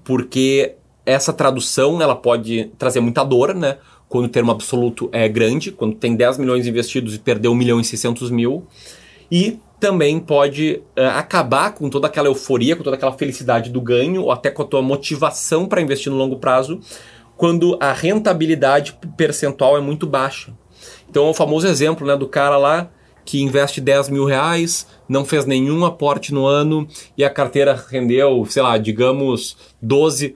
Porque 0.04 0.76
essa 1.06 1.32
tradução 1.32 2.02
ela 2.02 2.16
pode 2.16 2.70
trazer 2.76 3.00
muita 3.00 3.24
dor, 3.24 3.54
né? 3.54 3.78
Quando 4.08 4.26
o 4.26 4.28
termo 4.28 4.50
absoluto 4.50 5.08
é 5.12 5.28
grande, 5.28 5.70
quando 5.70 5.94
tem 5.94 6.14
10 6.14 6.38
milhões 6.38 6.66
investidos 6.66 7.14
e 7.14 7.18
perdeu 7.18 7.52
1 7.52 7.54
milhão 7.54 7.80
e 7.80 7.84
600 7.84 8.30
mil. 8.30 8.66
E 9.30 9.58
também 9.80 10.18
pode 10.20 10.82
uh, 10.96 11.16
acabar 11.16 11.72
com 11.72 11.88
toda 11.88 12.06
aquela 12.06 12.28
euforia, 12.28 12.76
com 12.76 12.82
toda 12.82 12.96
aquela 12.96 13.12
felicidade 13.12 13.70
do 13.70 13.80
ganho, 13.80 14.22
ou 14.22 14.32
até 14.32 14.50
com 14.50 14.62
a 14.62 14.66
tua 14.66 14.82
motivação 14.82 15.66
para 15.66 15.80
investir 15.80 16.10
no 16.10 16.18
longo 16.18 16.36
prazo, 16.36 16.80
quando 17.36 17.76
a 17.80 17.92
rentabilidade 17.92 18.98
percentual 19.16 19.76
é 19.76 19.80
muito 19.80 20.06
baixa. 20.06 20.52
Então 21.08 21.26
é 21.26 21.30
o 21.30 21.34
famoso 21.34 21.66
exemplo 21.66 22.06
né, 22.06 22.16
do 22.16 22.28
cara 22.28 22.56
lá 22.56 22.90
que 23.24 23.42
investe 23.42 23.80
10 23.80 24.08
mil 24.08 24.24
reais, 24.24 24.86
não 25.08 25.24
fez 25.24 25.44
nenhum 25.44 25.84
aporte 25.84 26.32
no 26.32 26.46
ano 26.46 26.86
e 27.18 27.24
a 27.24 27.30
carteira 27.30 27.74
rendeu, 27.90 28.46
sei 28.48 28.62
lá, 28.62 28.78
digamos 28.78 29.56
12% 29.84 30.34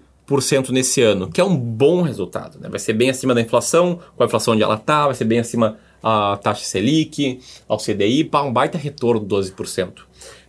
nesse 0.73 1.03
ano, 1.03 1.29
que 1.29 1.41
é 1.41 1.45
um 1.45 1.57
bom 1.57 2.03
resultado. 2.03 2.59
Né? 2.61 2.69
Vai 2.69 2.79
ser 2.79 2.93
bem 2.93 3.11
acima 3.11 3.35
da 3.35 3.41
inflação, 3.41 3.99
com 4.17 4.23
a 4.23 4.27
inflação 4.27 4.55
onde 4.55 4.63
ela 4.63 4.77
está, 4.77 5.07
vai 5.07 5.15
ser 5.15 5.25
bem 5.25 5.39
acima 5.39 5.79
a 6.03 6.39
taxa 6.43 6.65
Selic, 6.65 7.41
ao 7.69 7.79
CDI, 7.79 8.25
para 8.25 8.45
um 8.45 8.53
baita 8.53 8.79
retorno 8.79 9.21
de 9.21 9.27
12%. 9.27 9.93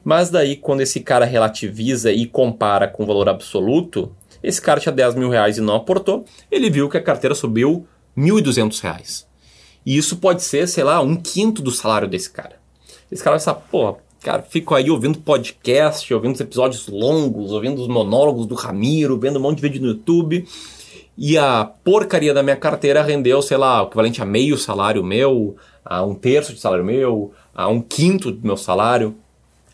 Mas 0.04 0.30
daí, 0.30 0.56
quando 0.56 0.82
esse 0.82 1.00
cara 1.00 1.26
relativiza 1.26 2.12
e 2.12 2.26
compara 2.26 2.88
com 2.88 3.04
o 3.04 3.06
valor 3.06 3.30
absoluto, 3.30 4.16
esse 4.42 4.62
cara 4.62 4.80
tinha 4.80 4.94
10 4.94 5.16
mil 5.16 5.30
reais 5.30 5.58
e 5.58 5.62
não 5.62 5.76
aportou, 5.76 6.26
ele 6.50 6.70
viu 6.70 6.90
que 6.90 6.98
a 6.98 7.04
carteira 7.04 7.36
subiu 7.36 7.86
1.200 8.18 8.82
reais. 8.82 9.28
E 9.86 9.98
isso 9.98 10.18
pode 10.18 10.44
ser, 10.44 10.68
sei 10.68 10.84
lá, 10.84 11.02
um 11.02 11.16
quinto 11.16 11.62
do 11.62 11.72
salário 11.72 12.08
desse 12.08 12.30
cara. 12.30 12.60
Esse 13.12 13.24
cara 13.24 13.38
vai 13.38 13.40
pensar, 13.40 13.56
cara, 14.22 14.44
fico 14.44 14.76
aí 14.76 14.90
ouvindo 14.90 15.20
podcast, 15.20 16.14
ouvindo 16.14 16.36
os 16.36 16.42
episódios 16.42 16.88
longos, 16.88 17.52
ouvindo 17.52 17.82
os 17.82 17.88
monólogos 17.88 18.46
do 18.46 18.56
Ramiro, 18.56 19.20
vendo 19.20 19.40
um 19.40 19.42
monte 19.42 19.58
de 19.58 19.62
vídeo 19.64 19.82
no 19.82 19.88
YouTube. 19.90 20.48
E 21.18 21.38
a 21.38 21.66
porcaria 21.66 22.34
da 22.34 22.44
minha 22.44 22.56
carteira 22.56 23.02
rendeu, 23.02 23.42
sei 23.42 23.58
lá, 23.58 23.84
o 23.84 23.88
equivalente 23.88 24.22
a 24.22 24.26
meio 24.26 24.58
salário 24.58 25.04
meu, 25.04 25.56
a 25.84 26.04
um 26.04 26.14
terço 26.14 26.54
de 26.54 26.60
salário 26.60 26.86
meu, 26.86 27.32
a 27.54 27.68
um 27.68 27.82
quinto 27.82 28.32
do 28.32 28.46
meu 28.46 28.56
salário. 28.56 29.16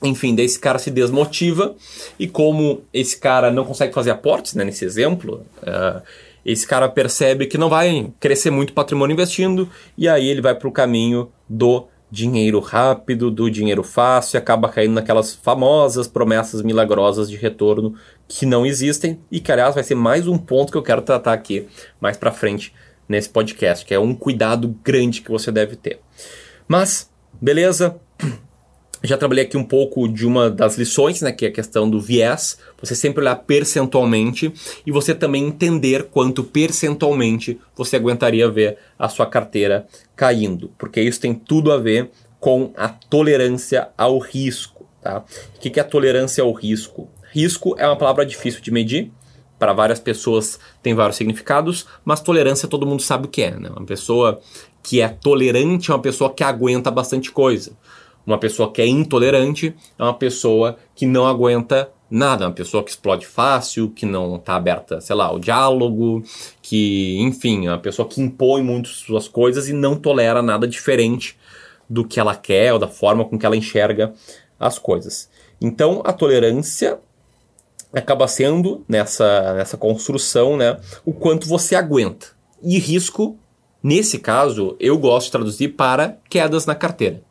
Enfim, 0.02 0.34
daí 0.34 0.46
esse 0.46 0.60
cara 0.60 0.80
se 0.80 0.90
desmotiva. 0.90 1.76
E 2.18 2.28
como 2.28 2.82
esse 2.94 3.20
cara 3.20 3.52
não 3.52 3.66
consegue 3.66 3.94
fazer 3.94 4.12
aportes, 4.12 4.54
né, 4.54 4.64
nesse 4.64 4.86
exemplo, 4.86 5.46
uh, 5.62 6.02
esse 6.46 6.66
cara 6.66 6.88
percebe 6.88 7.48
que 7.48 7.58
não 7.58 7.70
vai 7.70 8.12
crescer 8.20 8.50
muito 8.50 8.74
patrimônio 8.74 9.14
investindo. 9.14 9.70
E 9.98 10.08
aí 10.08 10.28
ele 10.28 10.42
vai 10.42 10.56
para 10.56 10.68
o 10.68 10.72
caminho 10.72 11.30
do 11.50 11.88
dinheiro 12.10 12.60
rápido, 12.60 13.30
do 13.30 13.50
dinheiro 13.50 13.84
fácil, 13.84 14.38
acaba 14.38 14.70
caindo 14.70 14.94
naquelas 14.94 15.36
famosas 15.36 16.08
promessas 16.08 16.62
milagrosas 16.62 17.30
de 17.30 17.36
retorno 17.36 17.96
que 18.28 18.46
não 18.46 18.66
existem 18.66 19.20
e 19.32 19.40
que, 19.40 19.52
aliás, 19.52 19.76
vai 19.76 19.84
ser 19.84 19.96
mais 19.96 20.28
um 20.28 20.38
ponto 20.38 20.72
que 20.72 20.78
eu 20.78 20.84
quero 20.84 21.02
tratar 21.02 21.34
aqui 21.34 21.68
mais 22.00 22.18
para 22.18 22.32
frente 22.32 22.74
nesse 23.08 23.30
podcast, 23.30 23.86
que 23.86 23.94
é 23.94 24.00
um 24.00 24.14
cuidado 24.14 24.76
grande 24.84 25.22
que 25.22 25.32
você 25.32 25.52
deve 25.52 25.76
ter. 25.76 26.00
Mas, 26.68 27.10
beleza, 27.42 28.00
já 29.04 29.18
trabalhei 29.18 29.44
aqui 29.44 29.58
um 29.58 29.64
pouco 29.64 30.08
de 30.08 30.26
uma 30.26 30.50
das 30.50 30.78
lições, 30.78 31.22
né, 31.22 31.32
que 31.32 31.46
é 31.46 31.50
a 31.50 31.52
questão 31.52 31.90
do 31.90 32.00
viés. 32.00 32.58
Você 32.82 32.96
sempre 32.96 33.22
olhar 33.22 33.36
percentualmente 33.36 34.52
e 34.86 34.92
você 34.92 35.14
também 35.14 35.46
entender 35.46 36.06
quanto 36.06 36.44
percentualmente 36.44 37.60
você 37.76 37.96
aguentaria 37.96 38.50
ver 38.50 38.78
a 38.98 39.08
sua 39.08 39.26
carteira 39.26 39.88
caindo, 40.16 40.72
porque 40.78 41.02
isso 41.02 41.20
tem 41.20 41.34
tudo 41.34 41.72
a 41.72 41.78
ver 41.78 42.10
com 42.40 42.72
a 42.76 42.88
tolerância 42.88 43.90
ao 43.98 44.18
risco. 44.18 44.88
Tá? 45.02 45.24
O 45.56 45.60
que 45.60 45.80
é 45.80 45.84
a 45.84 45.86
tolerância 45.86 46.44
ao 46.44 46.52
risco? 46.52 47.10
Risco 47.32 47.76
é 47.78 47.86
uma 47.86 47.96
palavra 47.96 48.26
difícil 48.26 48.62
de 48.62 48.72
medir. 48.72 49.12
Para 49.60 49.74
várias 49.74 50.00
pessoas 50.00 50.60
tem 50.84 50.94
vários 50.94 51.18
significados, 51.18 51.88
mas 52.06 52.22
tolerância 52.22 52.68
todo 52.68 52.86
mundo 52.86 53.02
sabe 53.02 53.26
o 53.26 53.30
que 53.30 53.42
é. 53.42 53.52
Né? 53.52 53.70
Uma 53.70 53.86
pessoa 53.86 54.40
que 54.84 55.02
é 55.02 55.08
tolerante 55.08 55.90
é 55.90 55.94
uma 55.94 56.02
pessoa 56.02 56.32
que 56.32 56.44
aguenta 56.44 56.92
bastante 56.92 57.32
coisa. 57.32 57.72
Uma 58.28 58.38
pessoa 58.38 58.70
que 58.70 58.82
é 58.82 58.86
intolerante 58.86 59.74
é 59.98 60.04
uma 60.04 60.14
pessoa 60.14 60.78
que 60.94 61.06
não 61.06 61.26
aguenta 61.26 61.90
nada, 62.12 62.46
uma 62.46 62.54
pessoa 62.54 62.84
que 62.84 62.90
explode 62.90 63.26
fácil, 63.26 63.90
que 63.90 64.06
não 64.06 64.36
está 64.36 64.56
aberta, 64.56 65.00
sei 65.00 65.16
lá, 65.16 65.28
ao 65.28 65.40
diálogo, 65.40 66.22
que, 66.62 67.18
enfim, 67.22 67.68
é 67.68 67.72
uma 67.72 67.80
pessoa 67.80 68.06
que 68.06 68.22
impõe 68.22 68.62
muito 68.62 68.90
suas 68.90 69.30
coisas 69.30 69.70
e 69.70 69.74
não 69.74 69.96
tolera 69.96 70.42
nada 70.42 70.68
diferente 70.68 71.38
do 71.90 72.06
que 72.06 72.20
ela 72.20 72.36
quer 72.36 72.74
ou 72.74 72.80
da 72.80 72.88
forma 72.90 73.24
com 73.24 73.40
que 73.40 73.46
ela 73.46 73.56
enxerga 73.56 74.14
as 74.60 74.78
coisas. 74.78 75.30
Então, 75.62 76.02
a 76.04 76.12
tolerância 76.12 77.00
acaba 77.94 78.28
sendo 78.28 78.84
nessa, 78.90 79.54
nessa 79.54 79.78
construção, 79.78 80.58
né, 80.58 80.78
o 81.06 81.14
quanto 81.14 81.48
você 81.48 81.76
aguenta. 81.76 82.28
E 82.62 82.78
risco, 82.78 83.38
nesse 83.82 84.20
caso, 84.20 84.76
eu 84.82 84.98
gosto 84.98 85.28
de 85.28 85.32
traduzir 85.32 85.70
para 85.70 86.18
quedas 86.30 86.66
na 86.66 86.76
carteira. 86.76 87.27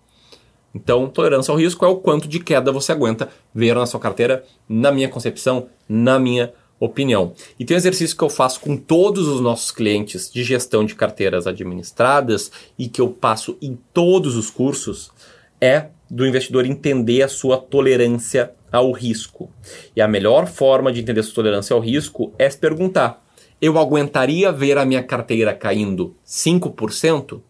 Então, 0.76 1.08
tolerância 1.08 1.50
ao 1.50 1.58
risco 1.58 1.86
é 1.86 1.88
o 1.88 1.96
quanto 1.96 2.28
de 2.28 2.38
queda 2.38 2.70
você 2.70 2.92
aguenta 2.92 3.30
ver 3.54 3.74
na 3.74 3.86
sua 3.86 3.98
carteira, 3.98 4.44
na 4.68 4.92
minha 4.92 5.08
concepção, 5.08 5.68
na 5.88 6.18
minha 6.18 6.52
opinião. 6.78 7.32
E 7.58 7.64
tem 7.64 7.74
um 7.74 7.78
exercício 7.78 8.14
que 8.14 8.22
eu 8.22 8.28
faço 8.28 8.60
com 8.60 8.76
todos 8.76 9.26
os 9.26 9.40
nossos 9.40 9.70
clientes 9.70 10.30
de 10.30 10.44
gestão 10.44 10.84
de 10.84 10.94
carteiras 10.94 11.46
administradas 11.46 12.52
e 12.78 12.88
que 12.88 13.00
eu 13.00 13.08
passo 13.08 13.56
em 13.62 13.78
todos 13.94 14.36
os 14.36 14.50
cursos 14.50 15.10
é 15.58 15.86
do 16.10 16.26
investidor 16.26 16.66
entender 16.66 17.22
a 17.22 17.28
sua 17.28 17.56
tolerância 17.56 18.52
ao 18.70 18.92
risco. 18.92 19.50
E 19.96 20.02
a 20.02 20.06
melhor 20.06 20.46
forma 20.46 20.92
de 20.92 21.00
entender 21.00 21.20
a 21.20 21.22
sua 21.22 21.36
tolerância 21.36 21.72
ao 21.72 21.80
risco 21.80 22.34
é 22.38 22.50
se 22.50 22.58
perguntar: 22.58 23.24
eu 23.62 23.78
aguentaria 23.78 24.52
ver 24.52 24.76
a 24.76 24.84
minha 24.84 25.02
carteira 25.02 25.54
caindo 25.54 26.14
5%? 26.26 27.40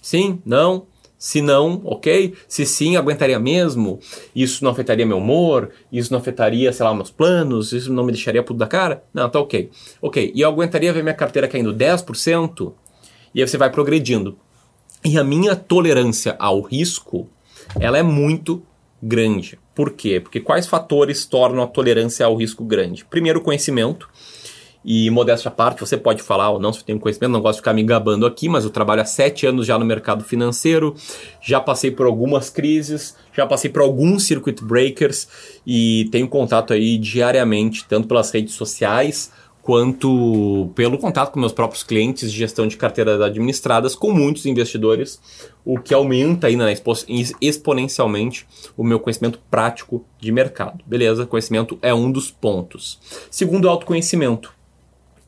Sim? 0.00 0.40
Não? 0.46 0.86
Se 1.26 1.42
não, 1.42 1.82
ok. 1.84 2.34
Se 2.46 2.64
sim, 2.64 2.94
aguentaria 2.94 3.36
mesmo. 3.40 3.98
Isso 4.32 4.62
não 4.62 4.70
afetaria 4.70 5.04
meu 5.04 5.18
humor. 5.18 5.70
Isso 5.90 6.12
não 6.12 6.20
afetaria, 6.20 6.72
sei 6.72 6.86
lá, 6.86 6.94
meus 6.94 7.10
planos. 7.10 7.72
Isso 7.72 7.92
não 7.92 8.04
me 8.04 8.12
deixaria 8.12 8.44
puto 8.44 8.60
da 8.60 8.66
cara. 8.68 9.02
Não, 9.12 9.28
tá 9.28 9.40
ok. 9.40 9.68
Ok. 10.00 10.30
E 10.32 10.40
eu 10.40 10.48
aguentaria 10.48 10.92
ver 10.92 11.02
minha 11.02 11.16
carteira 11.16 11.48
caindo 11.48 11.74
10%. 11.74 12.72
E 13.34 13.42
aí 13.42 13.48
você 13.48 13.58
vai 13.58 13.68
progredindo. 13.70 14.38
E 15.04 15.18
a 15.18 15.24
minha 15.24 15.56
tolerância 15.56 16.36
ao 16.38 16.60
risco, 16.60 17.28
ela 17.80 17.98
é 17.98 18.04
muito 18.04 18.62
grande. 19.02 19.58
Por 19.74 19.94
quê? 19.94 20.20
Porque 20.20 20.38
quais 20.38 20.68
fatores 20.68 21.26
tornam 21.26 21.64
a 21.64 21.66
tolerância 21.66 22.24
ao 22.24 22.36
risco 22.36 22.64
grande? 22.64 23.04
Primeiro, 23.04 23.40
conhecimento. 23.40 24.08
E 24.88 25.10
modéstia 25.10 25.48
à 25.48 25.52
parte, 25.52 25.80
você 25.80 25.96
pode 25.96 26.22
falar 26.22 26.50
ou 26.50 26.60
não 26.60 26.72
se 26.72 26.84
tem 26.84 26.96
conhecimento, 26.96 27.32
não 27.32 27.40
gosto 27.40 27.56
de 27.56 27.62
ficar 27.62 27.72
me 27.72 27.82
gabando 27.82 28.24
aqui, 28.24 28.48
mas 28.48 28.62
eu 28.62 28.70
trabalho 28.70 29.02
há 29.02 29.04
sete 29.04 29.44
anos 29.44 29.66
já 29.66 29.76
no 29.76 29.84
mercado 29.84 30.22
financeiro, 30.22 30.94
já 31.42 31.58
passei 31.58 31.90
por 31.90 32.06
algumas 32.06 32.50
crises, 32.50 33.16
já 33.32 33.44
passei 33.44 33.68
por 33.68 33.82
alguns 33.82 34.22
circuit 34.22 34.62
breakers 34.62 35.26
e 35.66 36.08
tenho 36.12 36.28
contato 36.28 36.72
aí 36.72 36.98
diariamente, 36.98 37.84
tanto 37.88 38.06
pelas 38.06 38.30
redes 38.30 38.54
sociais 38.54 39.32
quanto 39.60 40.70
pelo 40.76 40.96
contato 40.96 41.32
com 41.32 41.40
meus 41.40 41.52
próprios 41.52 41.82
clientes 41.82 42.30
de 42.30 42.38
gestão 42.38 42.68
de 42.68 42.76
carteiras 42.76 43.20
administradas 43.20 43.96
com 43.96 44.12
muitos 44.12 44.46
investidores, 44.46 45.20
o 45.64 45.80
que 45.80 45.92
aumenta 45.92 46.46
ainda 46.46 46.72
exponencialmente 47.40 48.46
o 48.76 48.84
meu 48.84 49.00
conhecimento 49.00 49.40
prático 49.50 50.06
de 50.20 50.30
mercado. 50.30 50.84
Beleza? 50.86 51.26
Conhecimento 51.26 51.76
é 51.82 51.92
um 51.92 52.12
dos 52.12 52.30
pontos. 52.30 53.00
Segundo, 53.28 53.68
autoconhecimento 53.68 54.54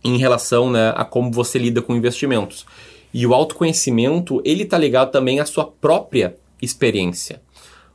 em 0.05 0.17
relação 0.17 0.71
né, 0.71 0.93
a 0.97 1.05
como 1.05 1.31
você 1.31 1.59
lida 1.59 1.83
com 1.83 1.95
investimentos. 1.95 2.67
E 3.13 3.27
o 3.27 3.35
autoconhecimento, 3.35 4.41
ele 4.45 4.65
está 4.65 4.77
ligado 4.77 5.11
também 5.11 5.41
à 5.41 5.47
sua 5.47 5.65
própria 5.65 6.37
experiência. 6.61 7.41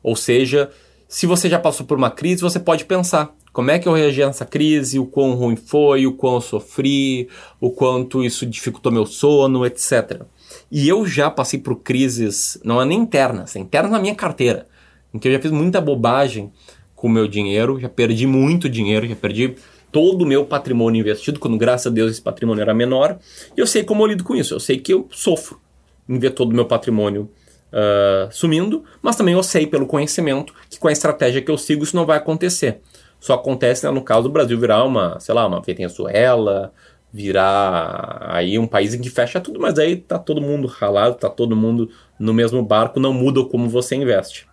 Ou 0.02 0.16
seja, 0.16 0.70
se 1.08 1.26
você 1.26 1.50
já 1.50 1.60
passou 1.60 1.86
por 1.86 1.98
uma 1.98 2.10
crise, 2.10 2.42
você 2.42 2.60
pode 2.60 2.86
pensar 2.86 3.34
como 3.54 3.70
é 3.70 3.78
que 3.78 3.88
eu 3.88 3.94
reagi 3.94 4.26
nessa 4.26 4.46
crise, 4.46 4.98
o 4.98 5.06
quão 5.06 5.36
ruim 5.36 5.56
foi, 5.56 6.08
o 6.08 6.14
quão 6.14 6.36
eu 6.36 6.42
sofri, 6.42 7.30
o 7.62 7.70
quanto 7.70 8.24
isso 8.24 8.48
dificultou 8.48 8.92
meu 8.92 9.06
sono, 9.06 9.64
etc. 9.64 10.24
E 10.72 10.90
eu 10.90 11.06
já 11.06 11.30
passei 11.30 11.60
por 11.60 11.76
crises, 11.76 12.60
não 12.64 12.82
é 12.82 12.86
nem 12.86 13.00
internas, 13.00 13.56
é 13.56 13.60
internas 13.60 13.92
na 13.92 14.00
minha 14.00 14.16
carteira, 14.16 14.68
em 15.14 15.20
que 15.20 15.28
eu 15.28 15.34
já 15.34 15.40
fiz 15.40 15.52
muita 15.52 15.80
bobagem 15.80 16.52
com 16.96 17.08
o 17.08 17.12
meu 17.12 17.28
dinheiro, 17.28 17.80
já 17.80 17.90
perdi 17.90 18.26
muito 18.26 18.68
dinheiro, 18.68 19.08
já 19.08 19.16
perdi 19.16 19.56
todo 19.94 20.24
o 20.24 20.26
meu 20.26 20.44
patrimônio 20.44 21.00
investido, 21.00 21.40
quando 21.40 21.56
graças 21.56 21.88
a 21.88 21.90
Deus 21.92 22.12
esse 22.12 22.22
patrimônio 22.22 22.64
era 22.64 22.74
menor, 22.74 23.20
e 23.56 23.62
eu 23.62 23.68
sei 23.68 23.84
como 23.84 24.02
eu 24.02 24.08
lido 24.08 24.24
com 24.24 24.36
isso, 24.36 24.56
eu 24.56 24.60
sei 24.60 24.80
que 24.80 24.92
eu 24.92 25.08
sofro 25.12 25.62
em 26.10 26.18
ver 26.18 26.32
todo 26.32 26.52
o 26.52 26.56
meu 26.56 26.66
patrimônio 26.66 27.30
uh, 27.72 28.28
sumindo, 28.32 28.84
mas 29.04 29.16
também 29.16 29.36
eu 29.36 29.44
sei 29.44 29.68
pelo 29.68 29.86
conhecimento 29.86 30.52
que 30.68 30.80
com 30.80 30.88
a 30.88 30.92
estratégia 30.92 31.42
que 31.42 31.50
eu 31.50 31.58
sigo 31.58 31.84
isso 31.84 31.96
não 31.96 32.08
vai 32.08 32.18
acontecer. 32.18 32.82
Só 33.20 33.36
acontece 33.36 33.86
né, 33.86 33.92
no 33.92 34.02
caso 34.02 34.24
do 34.24 34.30
Brasil 34.32 34.60
virar 34.60 34.84
uma, 34.84 35.20
sei 35.20 35.34
lá, 35.34 35.46
uma 35.46 35.62
Venezuela, 35.62 36.74
virar 37.14 38.32
aí 38.32 38.58
um 38.58 38.66
país 38.66 38.96
em 38.96 39.00
que 39.00 39.12
fecha 39.12 39.40
tudo, 39.40 39.60
mas 39.60 39.78
aí 39.78 39.96
tá 39.96 40.18
todo 40.18 40.42
mundo 40.42 40.68
ralado, 40.68 41.16
tá 41.16 41.30
todo 41.30 41.56
mundo 41.56 41.90
no 42.18 42.34
mesmo 42.34 42.62
barco, 42.64 43.00
não 43.00 43.14
muda 43.14 43.46
como 43.46 43.70
você 43.70 43.96
investe. 43.96 44.48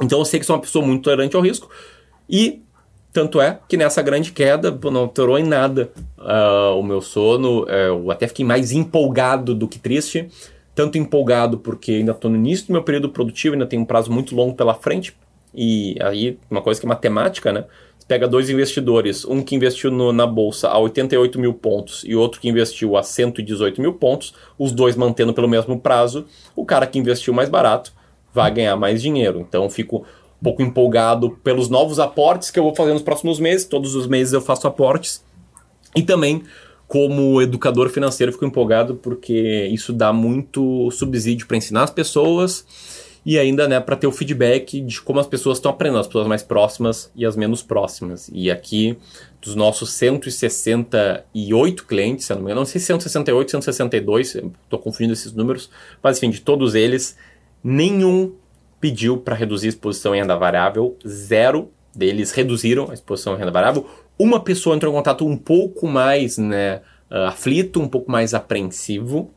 Então 0.00 0.20
eu 0.20 0.24
sei 0.24 0.38
que 0.38 0.46
sou 0.46 0.54
uma 0.54 0.62
pessoa 0.62 0.86
muito 0.86 1.02
tolerante 1.02 1.34
ao 1.34 1.42
risco 1.42 1.68
e 2.30 2.62
tanto 3.18 3.40
é 3.40 3.58
que 3.68 3.76
nessa 3.76 4.00
grande 4.00 4.30
queda 4.30 4.70
não 4.70 5.00
alterou 5.00 5.36
em 5.36 5.42
nada 5.42 5.90
uh, 6.18 6.78
o 6.78 6.84
meu 6.84 7.00
sono, 7.00 7.64
uh, 7.64 7.68
eu 7.68 8.10
até 8.12 8.28
fiquei 8.28 8.44
mais 8.44 8.70
empolgado 8.70 9.56
do 9.56 9.66
que 9.66 9.76
triste, 9.76 10.28
tanto 10.72 10.98
empolgado 10.98 11.58
porque 11.58 11.90
ainda 11.90 12.12
estou 12.12 12.30
no 12.30 12.36
início 12.36 12.68
do 12.68 12.74
meu 12.74 12.82
período 12.84 13.08
produtivo, 13.08 13.54
ainda 13.54 13.66
tenho 13.66 13.82
um 13.82 13.84
prazo 13.84 14.12
muito 14.12 14.36
longo 14.36 14.54
pela 14.54 14.72
frente, 14.72 15.16
e 15.52 15.96
aí 16.00 16.38
uma 16.48 16.62
coisa 16.62 16.78
que 16.78 16.86
é 16.86 16.88
matemática, 16.88 17.52
né? 17.52 17.64
pega 18.06 18.28
dois 18.28 18.48
investidores, 18.48 19.24
um 19.24 19.42
que 19.42 19.56
investiu 19.56 19.90
no, 19.90 20.12
na 20.12 20.24
bolsa 20.24 20.68
a 20.68 20.78
88 20.78 21.40
mil 21.40 21.54
pontos 21.54 22.04
e 22.06 22.14
outro 22.14 22.40
que 22.40 22.48
investiu 22.48 22.96
a 22.96 23.02
118 23.02 23.80
mil 23.80 23.94
pontos, 23.94 24.32
os 24.56 24.70
dois 24.70 24.94
mantendo 24.94 25.34
pelo 25.34 25.48
mesmo 25.48 25.80
prazo, 25.80 26.24
o 26.54 26.64
cara 26.64 26.86
que 26.86 27.00
investiu 27.00 27.34
mais 27.34 27.48
barato 27.48 27.92
vai 28.32 28.48
ganhar 28.52 28.76
mais 28.76 29.02
dinheiro. 29.02 29.40
Então 29.40 29.68
fico 29.68 30.06
pouco 30.42 30.62
empolgado 30.62 31.30
pelos 31.42 31.68
novos 31.68 31.98
aportes 31.98 32.50
que 32.50 32.58
eu 32.58 32.62
vou 32.62 32.74
fazer 32.74 32.92
nos 32.92 33.02
próximos 33.02 33.38
meses. 33.38 33.66
Todos 33.66 33.94
os 33.94 34.06
meses 34.06 34.32
eu 34.32 34.40
faço 34.40 34.66
aportes. 34.66 35.24
E 35.94 36.02
também, 36.02 36.42
como 36.86 37.42
educador 37.42 37.88
financeiro, 37.90 38.32
fico 38.32 38.44
empolgado 38.44 38.94
porque 38.96 39.68
isso 39.72 39.92
dá 39.92 40.12
muito 40.12 40.90
subsídio 40.90 41.46
para 41.46 41.56
ensinar 41.56 41.84
as 41.84 41.90
pessoas 41.90 42.64
e 43.28 43.38
ainda 43.38 43.68
né, 43.68 43.78
para 43.78 43.94
ter 43.94 44.06
o 44.06 44.12
feedback 44.12 44.80
de 44.80 45.02
como 45.02 45.20
as 45.20 45.26
pessoas 45.26 45.58
estão 45.58 45.70
aprendendo, 45.70 46.00
as 46.00 46.06
pessoas 46.06 46.26
mais 46.26 46.42
próximas 46.42 47.12
e 47.14 47.26
as 47.26 47.36
menos 47.36 47.62
próximas. 47.62 48.30
E 48.32 48.50
aqui, 48.50 48.96
dos 49.42 49.54
nossos 49.54 49.90
168 49.92 51.84
clientes, 51.84 52.24
se 52.24 52.32
não 52.32 52.38
me 52.38 52.44
engano, 52.44 52.60
não 52.60 52.66
sei 52.66 52.80
se 52.80 52.86
168, 52.86 53.50
162, 53.50 54.36
estou 54.36 54.78
confundindo 54.78 55.12
esses 55.12 55.32
números, 55.34 55.68
mas 56.02 56.16
enfim, 56.16 56.30
de 56.30 56.40
todos 56.40 56.74
eles, 56.74 57.18
nenhum 57.62 58.32
pediu 58.80 59.18
para 59.18 59.34
reduzir 59.34 59.66
a 59.66 59.70
exposição 59.70 60.14
em 60.14 60.20
renda 60.20 60.36
variável, 60.36 60.96
zero 61.06 61.70
deles 61.94 62.30
reduziram 62.30 62.90
a 62.90 62.94
exposição 62.94 63.34
em 63.34 63.38
renda 63.38 63.50
variável. 63.50 63.86
Uma 64.18 64.40
pessoa 64.40 64.76
entrou 64.76 64.92
em 64.92 64.96
contato 64.96 65.26
um 65.26 65.36
pouco 65.36 65.86
mais 65.86 66.38
né, 66.38 66.80
aflito, 67.10 67.80
um 67.80 67.88
pouco 67.88 68.10
mais 68.10 68.34
apreensivo, 68.34 69.32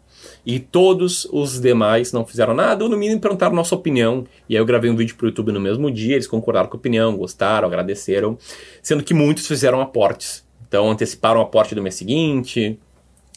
e 0.46 0.60
todos 0.60 1.26
os 1.32 1.60
demais 1.60 2.12
não 2.12 2.26
fizeram 2.26 2.54
nada, 2.54 2.84
ou 2.84 2.90
no 2.90 2.98
mínimo 2.98 3.20
perguntaram 3.20 3.56
nossa 3.56 3.76
opinião. 3.76 4.26
E 4.48 4.56
aí 4.56 4.62
eu 4.62 4.66
gravei 4.66 4.90
um 4.90 4.96
vídeo 4.96 5.16
pro 5.16 5.28
YouTube 5.28 5.52
no 5.52 5.60
mesmo 5.60 5.90
dia, 5.90 6.16
eles 6.16 6.28
concordaram 6.28 6.68
com 6.68 6.78
a 6.78 6.80
opinião, 6.80 7.16
gostaram, 7.16 7.68
agradeceram, 7.68 8.38
sendo 8.82 9.04
que 9.04 9.14
muitos 9.14 9.48
fizeram 9.48 9.82
aportes. 9.82 10.46
Então 10.68 10.90
anteciparam 10.90 11.40
o 11.40 11.44
aporte 11.44 11.76
do 11.76 11.82
mês 11.82 11.96
seguinte, 11.96 12.80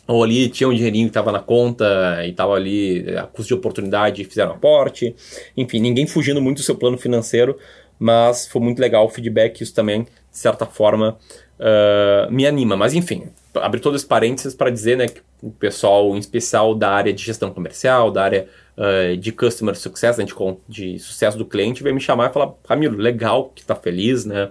ou 0.06 0.22
ali 0.22 0.48
tinha 0.48 0.68
um 0.68 0.74
dinheirinho 0.74 1.06
que 1.06 1.10
estava 1.10 1.32
na 1.32 1.40
conta 1.40 2.22
e 2.24 2.30
estava 2.30 2.54
ali 2.54 3.16
a 3.16 3.22
custo 3.22 3.48
de 3.48 3.54
oportunidade 3.54 4.24
fizeram 4.24 4.52
aporte. 4.52 5.14
Enfim, 5.56 5.80
ninguém 5.80 6.06
fugindo 6.06 6.40
muito 6.40 6.58
do 6.58 6.62
seu 6.62 6.76
plano 6.76 6.98
financeiro, 6.98 7.56
mas 7.98 8.46
foi 8.46 8.60
muito 8.60 8.78
legal 8.78 9.06
o 9.06 9.08
feedback, 9.08 9.60
isso 9.60 9.74
também, 9.74 10.02
de 10.02 10.08
certa 10.30 10.66
forma, 10.66 11.16
uh, 11.58 12.30
me 12.30 12.46
anima. 12.46 12.76
Mas 12.76 12.92
enfim, 12.92 13.28
abrir 13.54 13.80
todos 13.80 14.02
os 14.02 14.06
parênteses 14.06 14.54
para 14.54 14.70
dizer 14.70 14.96
né, 14.96 15.08
que 15.08 15.22
o 15.42 15.50
pessoal, 15.50 16.14
em 16.14 16.18
especial 16.18 16.74
da 16.74 16.90
área 16.90 17.12
de 17.12 17.22
gestão 17.22 17.50
comercial, 17.50 18.10
da 18.10 18.22
área 18.22 18.46
uh, 18.76 19.16
de 19.16 19.32
customer 19.32 19.74
success, 19.74 20.18
né, 20.18 20.24
de, 20.24 20.34
de, 20.68 20.98
sucesso 20.98 21.38
do 21.38 21.46
cliente, 21.46 21.82
veio 21.82 21.94
me 21.94 22.00
chamar 22.00 22.30
e 22.30 22.32
falar: 22.32 22.52
Ramiro, 22.68 22.96
legal 22.96 23.50
que 23.54 23.64
tá 23.64 23.74
feliz, 23.74 24.24
né? 24.24 24.50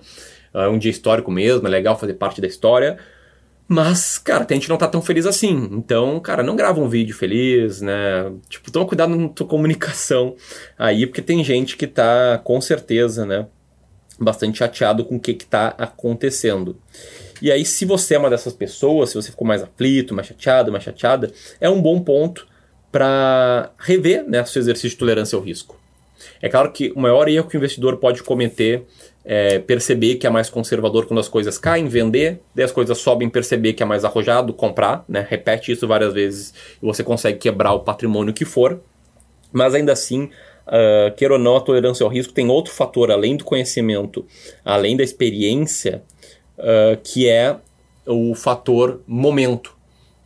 É 0.53 0.67
um 0.67 0.77
dia 0.77 0.91
histórico 0.91 1.31
mesmo, 1.31 1.67
é 1.67 1.69
legal 1.69 1.97
fazer 1.97 2.13
parte 2.13 2.39
da 2.39 2.47
história. 2.47 2.99
Mas, 3.67 4.17
cara, 4.17 4.45
a 4.47 4.53
gente 4.53 4.69
não 4.69 4.77
tá 4.77 4.87
tão 4.87 5.01
feliz 5.01 5.25
assim. 5.25 5.69
Então, 5.71 6.19
cara, 6.19 6.43
não 6.43 6.55
grava 6.55 6.79
um 6.79 6.87
vídeo 6.87 7.15
feliz, 7.15 7.81
né? 7.81 8.31
Tipo, 8.49 8.71
toma 8.71 8.85
cuidado 8.85 9.15
na 9.15 9.29
tua 9.29 9.47
comunicação 9.47 10.35
aí, 10.77 11.07
porque 11.07 11.21
tem 11.21 11.43
gente 11.43 11.77
que 11.77 11.87
tá, 11.87 12.39
com 12.43 12.59
certeza, 12.59 13.25
né? 13.25 13.47
Bastante 14.19 14.59
chateado 14.59 15.05
com 15.05 15.15
o 15.15 15.19
que 15.19 15.33
que 15.33 15.45
tá 15.45 15.73
acontecendo. 15.77 16.77
E 17.41 17.51
aí, 17.51 17.65
se 17.65 17.83
você 17.85 18.15
é 18.15 18.19
uma 18.19 18.29
dessas 18.29 18.53
pessoas, 18.53 19.09
se 19.09 19.15
você 19.15 19.31
ficou 19.31 19.47
mais 19.47 19.63
aflito, 19.63 20.13
mais 20.13 20.27
chateado, 20.27 20.71
mais 20.71 20.83
chateada, 20.83 21.31
é 21.59 21.69
um 21.69 21.81
bom 21.81 21.99
ponto 22.01 22.47
para 22.91 23.71
rever 23.79 24.23
né, 24.27 24.45
seu 24.45 24.61
exercício 24.61 24.91
de 24.91 24.97
tolerância 24.97 25.35
ao 25.35 25.41
risco. 25.41 25.81
É 26.41 26.47
claro 26.47 26.71
que 26.71 26.91
o 26.95 26.99
maior 26.99 27.27
erro 27.27 27.47
que 27.47 27.57
o 27.57 27.59
investidor 27.59 27.97
pode 27.97 28.21
cometer 28.21 28.85
é 29.25 29.59
perceber 29.59 30.15
que 30.15 30.27
é 30.27 30.29
mais 30.29 30.49
conservador 30.49 31.05
quando 31.05 31.19
as 31.19 31.29
coisas 31.29 31.57
caem, 31.57 31.87
vender, 31.87 32.41
daí 32.53 32.65
as 32.65 32.71
coisas 32.71 32.97
sobem, 32.97 33.29
perceber 33.29 33.73
que 33.73 33.81
é 33.81 33.85
mais 33.85 34.03
arrojado, 34.03 34.53
comprar, 34.53 35.05
né? 35.07 35.25
repete 35.27 35.71
isso 35.71 35.87
várias 35.87 36.13
vezes 36.13 36.53
e 36.81 36.85
você 36.85 37.03
consegue 37.03 37.39
quebrar 37.39 37.73
o 37.73 37.79
patrimônio 37.79 38.33
que 38.33 38.45
for. 38.45 38.81
Mas 39.51 39.73
ainda 39.75 39.93
assim, 39.93 40.29
uh, 40.67 41.31
ou 41.31 41.39
não, 41.39 41.55
a 41.55 41.61
tolerância 41.61 42.03
ao 42.03 42.09
risco 42.09 42.33
tem 42.33 42.49
outro 42.49 42.73
fator, 42.73 43.11
além 43.11 43.37
do 43.37 43.43
conhecimento, 43.45 44.25
além 44.65 44.97
da 44.97 45.03
experiência, 45.03 46.03
uh, 46.57 46.99
que 47.03 47.29
é 47.29 47.55
o 48.05 48.35
fator 48.35 49.01
momento. 49.07 49.73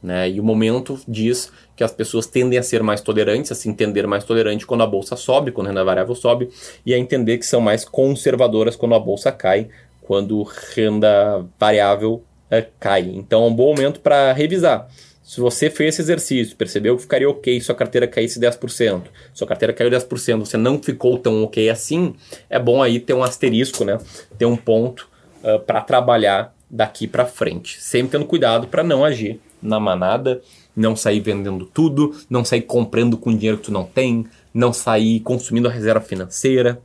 Né? 0.07 0.29
E 0.29 0.39
o 0.39 0.43
momento 0.43 0.97
diz 1.05 1.51
que 1.75 1.83
as 1.83 1.91
pessoas 1.91 2.25
tendem 2.25 2.57
a 2.57 2.63
ser 2.63 2.81
mais 2.81 3.01
tolerantes, 3.01 3.51
a 3.51 3.55
se 3.55 3.67
entender 3.67 4.07
mais 4.07 4.23
tolerante 4.23 4.65
quando 4.65 4.83
a 4.83 4.87
bolsa 4.87 5.17
sobe, 5.17 5.51
quando 5.51 5.67
a 5.67 5.69
renda 5.71 5.83
variável 5.83 6.15
sobe, 6.15 6.49
e 6.85 6.93
a 6.93 6.97
entender 6.97 7.37
que 7.37 7.45
são 7.45 7.59
mais 7.59 7.83
conservadoras 7.83 8.77
quando 8.77 8.95
a 8.95 8.99
bolsa 8.99 9.33
cai, 9.33 9.67
quando 10.01 10.41
renda 10.73 11.45
variável 11.59 12.23
uh, 12.49 12.65
cai. 12.79 13.01
Então 13.01 13.43
é 13.43 13.47
um 13.47 13.53
bom 13.53 13.75
momento 13.75 13.99
para 13.99 14.31
revisar. 14.31 14.87
Se 15.21 15.41
você 15.41 15.69
fez 15.69 15.95
esse 15.95 16.03
exercício, 16.03 16.55
percebeu 16.55 16.95
que 16.95 17.01
ficaria 17.01 17.29
ok 17.29 17.59
se 17.59 17.69
a 17.69 17.75
carteira 17.75 18.07
caísse 18.07 18.39
10%, 18.39 19.07
se 19.35 19.43
a 19.43 19.47
carteira 19.47 19.73
caiu 19.73 19.91
10%, 19.91 20.39
você 20.39 20.55
não 20.55 20.81
ficou 20.81 21.17
tão 21.19 21.43
ok 21.43 21.69
assim, 21.69 22.15
é 22.49 22.57
bom 22.57 22.81
aí 22.81 22.97
ter 22.97 23.13
um 23.13 23.21
asterisco, 23.21 23.83
né? 23.83 23.97
ter 24.37 24.45
um 24.45 24.55
ponto 24.55 25.09
uh, 25.43 25.59
para 25.59 25.81
trabalhar 25.81 26.55
daqui 26.71 27.07
para 27.07 27.25
frente. 27.25 27.81
Sempre 27.81 28.11
tendo 28.11 28.25
cuidado 28.25 28.67
para 28.67 28.85
não 28.85 29.03
agir 29.03 29.41
na 29.61 29.79
manada, 29.79 30.41
não 30.75 30.95
sair 30.95 31.19
vendendo 31.19 31.65
tudo, 31.65 32.15
não 32.29 32.45
sair 32.45 32.61
comprando 32.61 33.17
com 33.17 33.35
dinheiro 33.35 33.57
que 33.57 33.65
tu 33.65 33.71
não 33.71 33.83
tem, 33.83 34.25
não 34.53 34.71
sair 34.71 35.19
consumindo 35.21 35.67
a 35.67 35.71
reserva 35.71 36.01
financeira, 36.01 36.81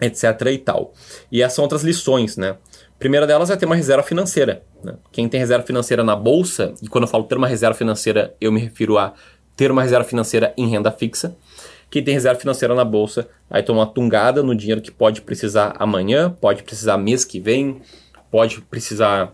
etc 0.00 0.24
e 0.52 0.58
tal. 0.58 0.92
E 1.30 1.42
essas 1.42 1.56
são 1.56 1.64
outras 1.64 1.82
lições, 1.82 2.36
né? 2.36 2.56
Primeira 2.98 3.26
delas 3.26 3.50
é 3.50 3.56
ter 3.56 3.66
uma 3.66 3.76
reserva 3.76 4.02
financeira. 4.02 4.62
Né? 4.82 4.94
Quem 5.12 5.28
tem 5.28 5.38
reserva 5.38 5.64
financeira 5.64 6.02
na 6.02 6.16
bolsa, 6.16 6.74
e 6.82 6.88
quando 6.88 7.04
eu 7.04 7.08
falo 7.08 7.24
ter 7.24 7.36
uma 7.36 7.46
reserva 7.46 7.76
financeira, 7.76 8.34
eu 8.40 8.50
me 8.50 8.60
refiro 8.60 8.98
a 8.98 9.14
ter 9.56 9.70
uma 9.70 9.82
reserva 9.82 10.04
financeira 10.04 10.52
em 10.56 10.68
renda 10.68 10.90
fixa. 10.90 11.36
Quem 11.90 12.02
tem 12.02 12.14
reserva 12.14 12.40
financeira 12.40 12.74
na 12.74 12.84
bolsa 12.84 13.28
vai 13.48 13.62
tomar 13.62 13.80
uma 13.80 13.86
tungada 13.86 14.42
no 14.42 14.54
dinheiro 14.54 14.80
que 14.80 14.90
pode 14.90 15.22
precisar 15.22 15.74
amanhã, 15.78 16.30
pode 16.30 16.62
precisar 16.62 16.98
mês 16.98 17.24
que 17.24 17.38
vem, 17.38 17.80
pode 18.30 18.60
precisar 18.62 19.32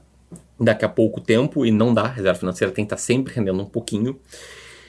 daqui 0.59 0.85
a 0.85 0.89
pouco 0.89 1.21
tempo 1.21 1.65
e 1.65 1.71
não 1.71 1.93
dá. 1.93 2.07
Reserva 2.07 2.39
financeira 2.39 2.73
tem 2.73 2.85
que 2.85 2.95
estar 2.95 3.03
sempre 3.03 3.35
rendendo 3.35 3.61
um 3.61 3.67
pouquinho. 3.67 4.19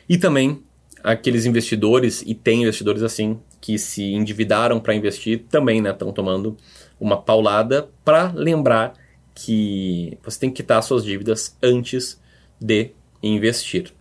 E 0.08 0.18
também 0.18 0.64
aqueles 1.04 1.46
investidores, 1.46 2.24
e 2.26 2.34
tem 2.34 2.64
investidores 2.64 3.04
assim, 3.04 3.40
que 3.62 3.78
se 3.78 4.14
endividaram 4.14 4.80
para 4.80 4.96
investir, 4.96 5.46
também 5.50 5.86
estão 5.86 6.08
né, 6.08 6.14
tomando 6.14 6.58
uma 7.00 7.22
paulada 7.22 7.90
para 8.04 8.32
lembrar 8.34 8.94
que 9.34 10.18
você 10.24 10.40
tem 10.40 10.50
que 10.50 10.58
quitar 10.58 10.82
suas 10.82 11.04
dívidas 11.04 11.58
antes 11.62 12.20
de 12.60 12.92
investir. 13.22 13.92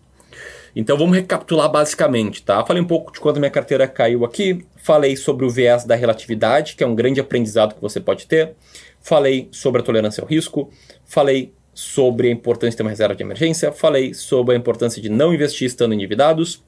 Então 0.74 0.98
vamos 0.98 1.14
recapitular 1.14 1.70
basicamente, 1.70 2.42
tá? 2.42 2.64
Falei 2.64 2.82
um 2.82 2.86
pouco 2.86 3.12
de 3.12 3.20
quanto 3.20 3.38
minha 3.38 3.50
carteira 3.50 3.86
caiu 3.86 4.24
aqui, 4.24 4.64
falei 4.76 5.16
sobre 5.16 5.46
o 5.46 5.50
viés 5.50 5.84
da 5.84 5.94
relatividade, 5.94 6.74
que 6.74 6.82
é 6.82 6.86
um 6.86 6.94
grande 6.94 7.20
aprendizado 7.20 7.74
que 7.74 7.80
você 7.80 8.00
pode 8.00 8.26
ter, 8.26 8.54
falei 9.00 9.48
sobre 9.52 9.80
a 9.80 9.84
tolerância 9.84 10.20
ao 10.20 10.26
risco, 10.26 10.70
falei 11.04 11.52
sobre 11.72 12.28
a 12.28 12.30
importância 12.30 12.70
de 12.72 12.76
ter 12.78 12.82
uma 12.82 12.90
reserva 12.90 13.14
de 13.14 13.22
emergência, 13.22 13.70
falei 13.70 14.14
sobre 14.14 14.54
a 14.54 14.58
importância 14.58 15.00
de 15.00 15.08
não 15.08 15.32
investir 15.32 15.66
estando 15.66 15.94
endividados 15.94 16.64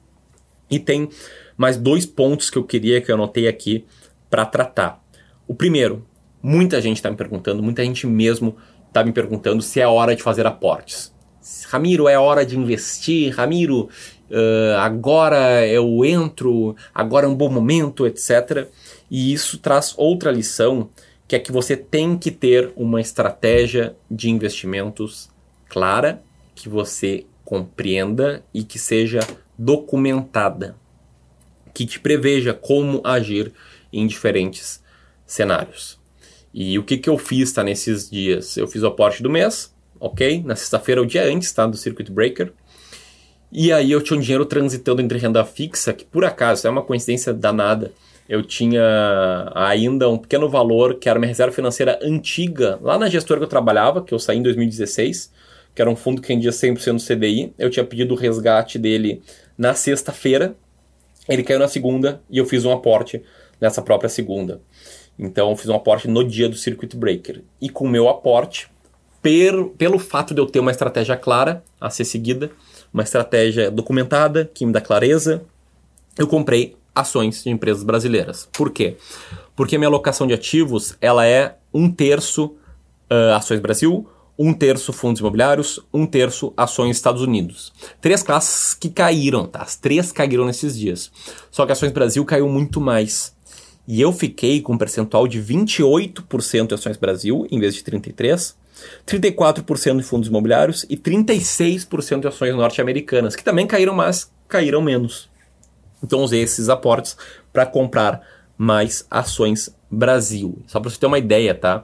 e 0.69 0.79
tem 0.79 1.09
mais 1.57 1.77
dois 1.77 2.05
pontos 2.05 2.49
que 2.49 2.57
eu 2.57 2.63
queria 2.63 3.01
que 3.01 3.11
eu 3.11 3.15
anotei 3.15 3.47
aqui 3.47 3.85
para 4.29 4.45
tratar. 4.45 5.03
O 5.47 5.55
primeiro, 5.55 6.05
muita 6.41 6.81
gente 6.81 6.97
está 6.97 7.09
me 7.09 7.17
perguntando, 7.17 7.63
muita 7.63 7.83
gente 7.83 8.05
mesmo 8.05 8.55
está 8.87 9.03
me 9.03 9.11
perguntando 9.11 9.61
se 9.61 9.79
é 9.79 9.87
hora 9.87 10.15
de 10.15 10.21
fazer 10.21 10.45
aportes. 10.45 11.13
Ramiro, 11.67 12.07
é 12.07 12.17
hora 12.17 12.45
de 12.45 12.57
investir, 12.57 13.35
Ramiro, 13.35 13.89
uh, 14.29 14.77
agora 14.79 15.65
eu 15.67 16.03
entro, 16.05 16.75
agora 16.93 17.25
é 17.25 17.29
um 17.29 17.35
bom 17.35 17.49
momento, 17.49 18.05
etc. 18.07 18.67
E 19.09 19.33
isso 19.33 19.57
traz 19.57 19.93
outra 19.97 20.31
lição, 20.31 20.89
que 21.27 21.35
é 21.35 21.39
que 21.39 21.51
você 21.51 21.75
tem 21.75 22.17
que 22.17 22.31
ter 22.31 22.71
uma 22.75 23.01
estratégia 23.01 23.95
de 24.09 24.29
investimentos 24.29 25.29
clara, 25.69 26.21
que 26.55 26.69
você 26.69 27.25
compreenda 27.43 28.43
e 28.53 28.63
que 28.63 28.79
seja 28.79 29.19
documentada, 29.57 30.75
que 31.73 31.85
te 31.85 31.99
preveja 31.99 32.53
como 32.53 33.01
agir 33.03 33.53
em 33.91 34.05
diferentes 34.05 34.83
cenários. 35.25 35.99
E 36.53 36.79
o 36.79 36.83
que, 36.83 36.97
que 36.97 37.09
eu 37.09 37.17
fiz 37.17 37.51
tá, 37.51 37.63
nesses 37.63 38.09
dias? 38.09 38.57
Eu 38.57 38.67
fiz 38.67 38.81
o 38.81 38.87
aporte 38.87 39.21
do 39.21 39.29
mês, 39.29 39.73
ok? 39.99 40.43
Na 40.43 40.55
sexta-feira, 40.55 41.01
o 41.01 41.05
dia 41.05 41.23
antes 41.23 41.51
tá, 41.51 41.65
do 41.65 41.77
Circuit 41.77 42.11
Breaker. 42.11 42.51
E 43.51 43.71
aí 43.71 43.91
eu 43.91 44.01
tinha 44.01 44.17
um 44.17 44.21
dinheiro 44.21 44.45
transitando 44.45 45.01
entre 45.01 45.17
renda 45.17 45.43
fixa, 45.45 45.93
que 45.93 46.03
por 46.03 46.25
acaso 46.25 46.67
é 46.67 46.69
uma 46.69 46.81
coincidência 46.81 47.33
danada. 47.33 47.91
Eu 48.27 48.43
tinha 48.43 48.83
ainda 49.55 50.09
um 50.09 50.17
pequeno 50.17 50.49
valor, 50.49 50.95
que 50.95 51.07
era 51.07 51.17
uma 51.17 51.25
reserva 51.25 51.53
financeira 51.53 51.97
antiga, 52.01 52.77
lá 52.81 52.97
na 52.97 53.07
gestora 53.07 53.39
que 53.39 53.45
eu 53.45 53.49
trabalhava, 53.49 54.03
que 54.03 54.13
eu 54.13 54.19
saí 54.19 54.37
em 54.37 54.43
2016, 54.43 55.31
que 55.73 55.81
era 55.81 55.89
um 55.89 55.95
fundo 55.95 56.21
que 56.21 56.33
rendia 56.33 56.51
100% 56.51 56.95
do 56.95 57.01
CDI. 57.01 57.53
Eu 57.57 57.69
tinha 57.69 57.85
pedido 57.85 58.13
o 58.13 58.17
resgate 58.17 58.77
dele 58.77 59.21
na 59.57 59.73
sexta-feira, 59.73 60.55
ele 61.27 61.43
caiu 61.43 61.59
na 61.59 61.67
segunda 61.67 62.21
e 62.29 62.37
eu 62.37 62.45
fiz 62.45 62.65
um 62.65 62.71
aporte 62.71 63.23
nessa 63.59 63.81
própria 63.81 64.09
segunda. 64.09 64.61
Então 65.17 65.49
eu 65.49 65.55
fiz 65.55 65.69
um 65.69 65.75
aporte 65.75 66.07
no 66.07 66.23
dia 66.23 66.47
do 66.47 66.55
Circuit 66.55 66.95
Breaker. 66.95 67.41
E 67.59 67.69
com 67.69 67.85
o 67.85 67.89
meu 67.89 68.07
aporte, 68.07 68.69
per, 69.27 69.65
pelo 69.77 69.99
fato 69.99 70.33
de 70.33 70.39
eu 70.39 70.45
ter 70.45 70.61
uma 70.61 70.71
estratégia 70.71 71.17
clara 71.17 71.61
a 71.81 71.89
ser 71.89 72.05
seguida, 72.05 72.49
uma 72.93 73.03
estratégia 73.03 73.69
documentada 73.69 74.49
que 74.53 74.65
me 74.65 74.71
dá 74.71 74.79
clareza, 74.79 75.43
eu 76.17 76.25
comprei 76.25 76.77
ações 76.95 77.43
de 77.43 77.49
empresas 77.49 77.83
brasileiras. 77.83 78.47
Por 78.53 78.71
quê? 78.71 78.95
Porque 79.53 79.77
minha 79.77 79.89
alocação 79.89 80.25
de 80.27 80.33
ativos 80.33 80.95
ela 81.01 81.25
é 81.27 81.57
um 81.73 81.91
terço 81.91 82.55
uh, 83.11 83.35
ações 83.35 83.59
Brasil, 83.59 84.07
um 84.39 84.53
terço 84.53 84.93
fundos 84.93 85.19
imobiliários, 85.19 85.77
um 85.93 86.05
terço 86.05 86.53
ações 86.55 86.95
Estados 86.95 87.21
Unidos. 87.21 87.73
Três 87.99 88.23
classes 88.23 88.73
que 88.73 88.89
caíram, 88.89 89.45
tá? 89.45 89.59
As 89.61 89.75
três 89.75 90.09
caíram 90.09 90.45
nesses 90.45 90.79
dias. 90.79 91.11
Só 91.51 91.65
que 91.65 91.73
ações 91.73 91.91
Brasil 91.91 92.23
caiu 92.23 92.47
muito 92.47 92.79
mais. 92.79 93.35
E 93.85 93.99
eu 93.99 94.13
fiquei 94.13 94.61
com 94.61 94.75
um 94.75 94.77
percentual 94.77 95.27
de 95.27 95.41
28% 95.43 96.67
de 96.67 96.75
ações 96.75 96.95
Brasil, 96.95 97.45
em 97.51 97.59
vez 97.59 97.75
de 97.75 97.83
33%, 97.83 98.55
34% 99.05 99.97
de 99.97 100.03
fundos 100.03 100.27
imobiliários 100.27 100.85
e 100.89 100.97
36% 100.97 102.21
de 102.21 102.27
ações 102.27 102.55
norte-americanas, 102.55 103.35
que 103.35 103.43
também 103.43 103.67
caíram, 103.67 103.93
mas 103.93 104.31
caíram 104.47 104.81
menos. 104.81 105.29
Então 106.03 106.21
usei 106.21 106.41
esses 106.41 106.69
aportes 106.69 107.17
para 107.51 107.65
comprar 107.65 108.21
mais 108.57 109.05
ações 109.09 109.69
Brasil. 109.89 110.59
Só 110.67 110.79
para 110.79 110.89
você 110.89 110.99
ter 110.99 111.05
uma 111.05 111.19
ideia, 111.19 111.55
tá? 111.55 111.83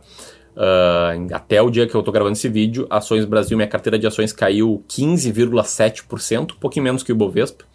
Uh, 0.55 1.33
até 1.33 1.61
o 1.61 1.69
dia 1.69 1.87
que 1.87 1.95
eu 1.95 1.99
estou 1.99 2.13
gravando 2.13 2.33
esse 2.33 2.47
vídeo, 2.47 2.85
ações 2.89 3.25
Brasil, 3.25 3.57
minha 3.57 3.67
carteira 3.67 3.97
de 3.97 4.05
ações 4.05 4.31
caiu 4.31 4.83
15,7%, 4.87 6.51
um 6.51 6.59
pouquinho 6.59 6.83
menos 6.83 7.01
que 7.01 7.11
o 7.11 7.15
Bovespa. 7.15 7.65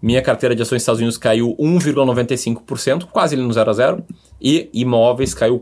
Minha 0.00 0.22
carteira 0.22 0.54
de 0.54 0.62
ações 0.62 0.82
Estados 0.82 1.00
Unidos 1.00 1.18
caiu 1.18 1.56
1,95%, 1.58 3.06
quase 3.06 3.34
ali 3.34 3.42
no 3.42 3.52
0 3.52 3.70
a 3.70 3.72
0, 3.72 4.04
e 4.40 4.70
imóveis 4.72 5.34
caiu 5.34 5.58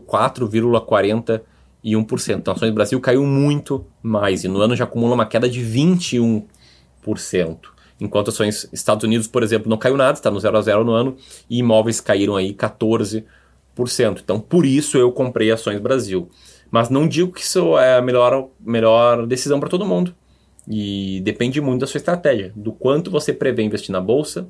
4,41%. 1.85 2.37
Então, 2.39 2.53
ações 2.53 2.71
Brasil 2.71 2.99
caiu 2.99 3.23
muito 3.25 3.85
mais 4.01 4.43
e 4.43 4.47
no 4.47 4.59
ano 4.59 4.75
já 4.75 4.85
acumula 4.85 5.13
uma 5.13 5.25
queda 5.25 5.47
de 5.47 5.61
21%. 5.61 6.45
Enquanto 7.99 8.29
ações 8.29 8.67
Estados 8.73 9.03
Unidos, 9.03 9.27
por 9.27 9.43
exemplo, 9.43 9.69
não 9.69 9.77
caiu 9.77 9.95
nada, 9.95 10.17
está 10.17 10.31
no 10.31 10.39
0 10.39 10.57
a 10.57 10.61
0 10.61 10.83
no 10.83 10.91
ano, 10.91 11.15
e 11.49 11.59
imóveis 11.59 12.01
caíram 12.01 12.35
aí 12.35 12.53
14%. 12.53 13.23
Então, 14.21 14.39
por 14.39 14.65
isso 14.65 14.97
eu 14.97 15.11
comprei 15.11 15.51
ações 15.51 15.79
Brasil. 15.79 16.29
Mas 16.71 16.89
não 16.89 17.07
digo 17.07 17.31
que 17.31 17.41
isso 17.41 17.77
é 17.77 17.97
a 17.97 18.01
melhor, 18.01 18.49
melhor 18.59 19.25
decisão 19.27 19.59
para 19.59 19.69
todo 19.69 19.85
mundo. 19.85 20.13
E 20.67 21.21
depende 21.23 21.61
muito 21.61 21.81
da 21.81 21.87
sua 21.87 21.99
estratégia, 21.99 22.51
do 22.55 22.73
quanto 22.73 23.11
você 23.11 23.31
prevê 23.31 23.63
investir 23.63 23.91
na 23.91 24.01
bolsa, 24.01 24.47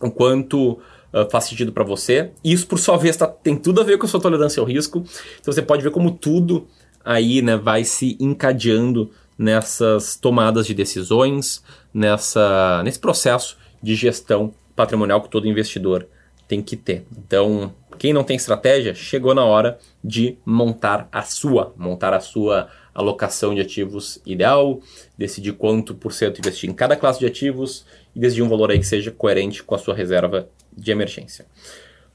o 0.00 0.10
quanto 0.10 0.78
uh, 1.12 1.30
faz 1.30 1.44
sentido 1.44 1.72
para 1.72 1.84
você. 1.84 2.30
Isso, 2.42 2.66
por 2.66 2.78
sua 2.78 2.96
vez, 2.96 3.16
tá, 3.16 3.26
tem 3.26 3.56
tudo 3.56 3.80
a 3.80 3.84
ver 3.84 3.98
com 3.98 4.06
a 4.06 4.08
sua 4.08 4.20
tolerância 4.20 4.60
ao 4.60 4.66
risco. 4.66 5.04
Então 5.40 5.52
você 5.52 5.62
pode 5.62 5.82
ver 5.82 5.90
como 5.90 6.10
tudo 6.10 6.66
aí 7.04 7.40
né, 7.40 7.56
vai 7.56 7.84
se 7.84 8.16
encadeando 8.20 9.10
nessas 9.38 10.16
tomadas 10.16 10.66
de 10.66 10.74
decisões, 10.74 11.62
nessa, 11.94 12.82
nesse 12.82 12.98
processo 12.98 13.56
de 13.82 13.94
gestão 13.94 14.52
patrimonial 14.74 15.22
que 15.22 15.30
todo 15.30 15.46
investidor 15.46 16.06
tem 16.46 16.60
que 16.60 16.76
ter. 16.76 17.04
Então, 17.16 17.72
quem 17.98 18.12
não 18.12 18.24
tem 18.24 18.36
estratégia, 18.36 18.94
chegou 18.94 19.34
na 19.34 19.44
hora 19.44 19.78
de 20.02 20.36
montar 20.44 21.08
a 21.12 21.22
sua, 21.22 21.72
montar 21.76 22.12
a 22.12 22.20
sua 22.20 22.68
alocação 22.94 23.54
de 23.54 23.60
ativos 23.60 24.20
ideal, 24.26 24.80
decidir 25.16 25.52
quanto 25.52 25.94
por 25.94 26.12
cento 26.12 26.40
investir 26.40 26.68
em 26.68 26.72
cada 26.72 26.96
classe 26.96 27.20
de 27.20 27.26
ativos 27.26 27.84
e 28.14 28.18
decidir 28.18 28.42
um 28.42 28.48
valor 28.48 28.70
aí 28.70 28.78
que 28.78 28.86
seja 28.86 29.10
coerente 29.10 29.62
com 29.62 29.74
a 29.74 29.78
sua 29.78 29.94
reserva 29.94 30.48
de 30.78 30.90
emergência. 30.90 31.46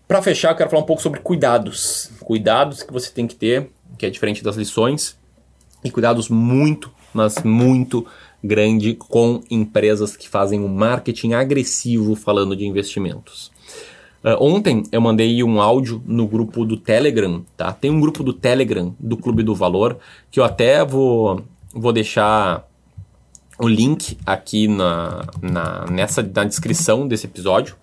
Para 0.08 0.21
fechar, 0.21 0.52
eu 0.52 0.56
quero 0.56 0.69
falar 0.69 0.84
um 0.84 0.86
pouco 0.86 1.02
sobre 1.02 1.19
cuidados. 1.19 2.12
Cuidados 2.19 2.84
que 2.84 2.93
você 2.93 3.12
tem 3.12 3.28
que 3.28 3.36
ter, 3.36 3.69
que 3.97 4.06
é 4.06 4.10
diferente 4.10 4.43
das 4.43 4.56
lições, 4.56 5.17
e 5.84 5.91
cuidados 5.91 6.30
muito, 6.30 6.91
mas 7.13 7.43
muito 7.43 8.06
grande 8.43 8.93
com 8.93 9.41
empresas 9.49 10.17
que 10.17 10.28
fazem 10.28 10.60
um 10.60 10.67
marketing 10.67 11.34
agressivo 11.34 12.15
falando 12.15 12.56
de 12.56 12.65
investimentos. 12.65 13.52
Uh, 14.23 14.38
ontem 14.39 14.84
eu 14.91 15.02
mandei 15.02 15.43
um 15.43 15.62
áudio 15.62 16.02
no 16.06 16.28
grupo 16.28 16.65
do 16.65 16.78
Telegram, 16.78 17.43
tá? 17.58 17.73
Tem 17.73 17.91
um 17.91 17.99
grupo 17.99 18.23
do 18.23 18.34
Telegram 18.34 18.95
do 18.99 19.17
Clube 19.17 19.43
do 19.43 19.54
Valor 19.54 19.97
que 20.32 20.39
eu 20.39 20.43
até 20.43 20.84
vou, 20.84 21.43
vou 21.73 21.91
deixar 21.91 22.65
o 23.60 23.67
link 23.67 24.17
aqui 24.26 24.67
na, 24.67 25.26
na, 25.41 25.86
nessa, 25.91 26.23
na 26.23 26.43
descrição 26.43 27.08
desse 27.08 27.26
episódio, 27.26 27.76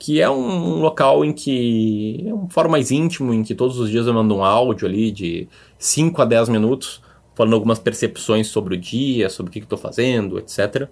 que 0.00 0.18
é 0.18 0.30
um 0.30 0.80
local 0.80 1.22
em 1.26 1.30
que 1.30 2.24
é 2.26 2.32
um 2.32 2.48
fórum 2.48 2.70
mais 2.70 2.90
íntimo, 2.90 3.34
em 3.34 3.42
que 3.42 3.54
todos 3.54 3.78
os 3.78 3.90
dias 3.90 4.06
eu 4.06 4.14
mando 4.14 4.34
um 4.34 4.42
áudio 4.42 4.88
ali 4.88 5.10
de 5.12 5.46
5 5.78 6.22
a 6.22 6.24
10 6.24 6.48
minutos, 6.48 7.02
falando 7.34 7.52
algumas 7.52 7.78
percepções 7.78 8.46
sobre 8.46 8.76
o 8.76 8.78
dia, 8.78 9.28
sobre 9.28 9.50
o 9.50 9.52
que 9.52 9.58
estou 9.58 9.76
fazendo, 9.76 10.38
etc. 10.38 10.88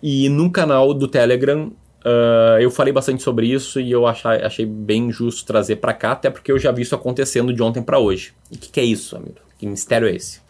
E 0.00 0.28
no 0.28 0.50
canal 0.50 0.94
do 0.94 1.08
Telegram 1.08 1.72
Uh, 2.06 2.60
eu 2.60 2.70
falei 2.70 2.92
bastante 2.92 3.20
sobre 3.20 3.48
isso 3.48 3.80
e 3.80 3.90
eu 3.90 4.06
achei, 4.06 4.30
achei 4.30 4.64
bem 4.64 5.10
justo 5.10 5.44
trazer 5.44 5.74
para 5.76 5.92
cá, 5.92 6.12
até 6.12 6.30
porque 6.30 6.52
eu 6.52 6.58
já 6.58 6.70
vi 6.70 6.82
isso 6.82 6.94
acontecendo 6.94 7.52
de 7.52 7.60
ontem 7.60 7.82
para 7.82 7.98
hoje. 7.98 8.32
E 8.48 8.54
o 8.54 8.58
que, 8.60 8.68
que, 8.68 8.78
é 8.78 8.84
isso, 8.84 9.16
amigo? 9.16 9.40
Que 9.58 9.66
mistério 9.66 10.06
é 10.06 10.14
esse? 10.14 10.40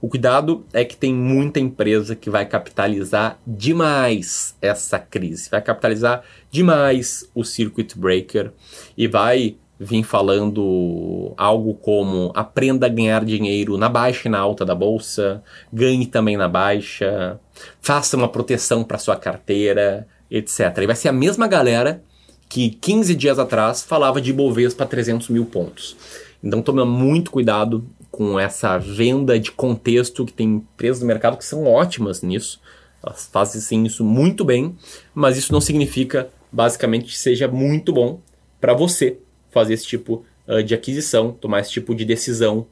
O 0.00 0.08
cuidado 0.08 0.64
é 0.72 0.82
que 0.82 0.96
tem 0.96 1.12
muita 1.12 1.60
empresa 1.60 2.16
que 2.16 2.30
vai 2.30 2.46
capitalizar 2.46 3.38
demais 3.46 4.56
essa 4.62 4.98
crise, 4.98 5.50
vai 5.50 5.60
capitalizar 5.60 6.22
demais 6.50 7.28
o 7.34 7.44
circuit 7.44 7.98
breaker 7.98 8.50
e 8.96 9.06
vai 9.06 9.56
vir 9.78 10.02
falando 10.02 11.34
algo 11.36 11.74
como 11.74 12.32
aprenda 12.34 12.86
a 12.86 12.88
ganhar 12.88 13.24
dinheiro 13.24 13.76
na 13.76 13.88
baixa 13.88 14.28
e 14.28 14.30
na 14.30 14.38
alta 14.38 14.64
da 14.64 14.74
bolsa, 14.74 15.42
ganhe 15.72 16.06
também 16.06 16.36
na 16.36 16.48
baixa, 16.48 17.38
faça 17.80 18.16
uma 18.16 18.28
proteção 18.28 18.82
para 18.84 18.98
sua 18.98 19.16
carteira, 19.16 20.06
etc. 20.30 20.78
E 20.82 20.86
vai 20.86 20.96
ser 20.96 21.08
a 21.08 21.12
mesma 21.12 21.46
galera 21.46 22.02
que 22.48 22.70
15 22.70 23.14
dias 23.14 23.38
atrás 23.38 23.82
falava 23.82 24.20
de 24.20 24.30
Ibovespa 24.30 24.84
300 24.84 25.28
mil 25.28 25.46
pontos. 25.46 25.96
Então 26.42 26.62
toma 26.62 26.84
muito 26.84 27.30
cuidado 27.30 27.86
com 28.10 28.38
essa 28.38 28.76
venda 28.78 29.38
de 29.38 29.52
contexto 29.52 30.24
que 30.26 30.32
tem 30.32 30.56
empresas 30.56 31.00
no 31.00 31.06
mercado 31.06 31.36
que 31.36 31.44
são 31.44 31.66
ótimas 31.66 32.22
nisso. 32.22 32.60
Elas 33.02 33.28
fazem 33.32 33.60
sim, 33.60 33.84
isso 33.84 34.04
muito 34.04 34.44
bem, 34.44 34.76
mas 35.14 35.36
isso 35.36 35.52
não 35.52 35.60
significa 35.60 36.28
basicamente 36.52 37.06
que 37.06 37.18
seja 37.18 37.48
muito 37.48 37.92
bom 37.92 38.20
para 38.60 38.74
você 38.74 39.18
fazer 39.50 39.74
esse 39.74 39.86
tipo 39.86 40.24
uh, 40.46 40.62
de 40.62 40.74
aquisição, 40.74 41.32
tomar 41.32 41.60
esse 41.60 41.70
tipo 41.70 41.94
de 41.94 42.04
decisão 42.04 42.66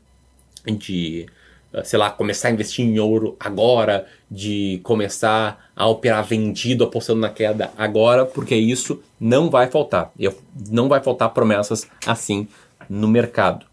de 0.66 1.26
eh, 1.72 1.84
sei 1.84 1.98
lá, 1.98 2.10
começar 2.10 2.48
a 2.48 2.50
investir 2.50 2.84
em 2.84 2.98
ouro 2.98 3.36
agora, 3.38 4.06
de 4.30 4.80
começar 4.82 5.70
a 5.76 5.86
operar 5.86 6.24
vendido, 6.24 6.84
apostando 6.84 7.20
na 7.20 7.28
queda 7.28 7.70
agora, 7.76 8.24
porque 8.24 8.54
isso 8.54 9.02
não 9.20 9.50
vai 9.50 9.68
faltar. 9.68 10.10
Eu, 10.18 10.36
não 10.70 10.88
vai 10.88 11.02
faltar 11.02 11.30
promessas 11.30 11.86
assim 12.06 12.48
no 12.88 13.06
mercado. 13.06 13.66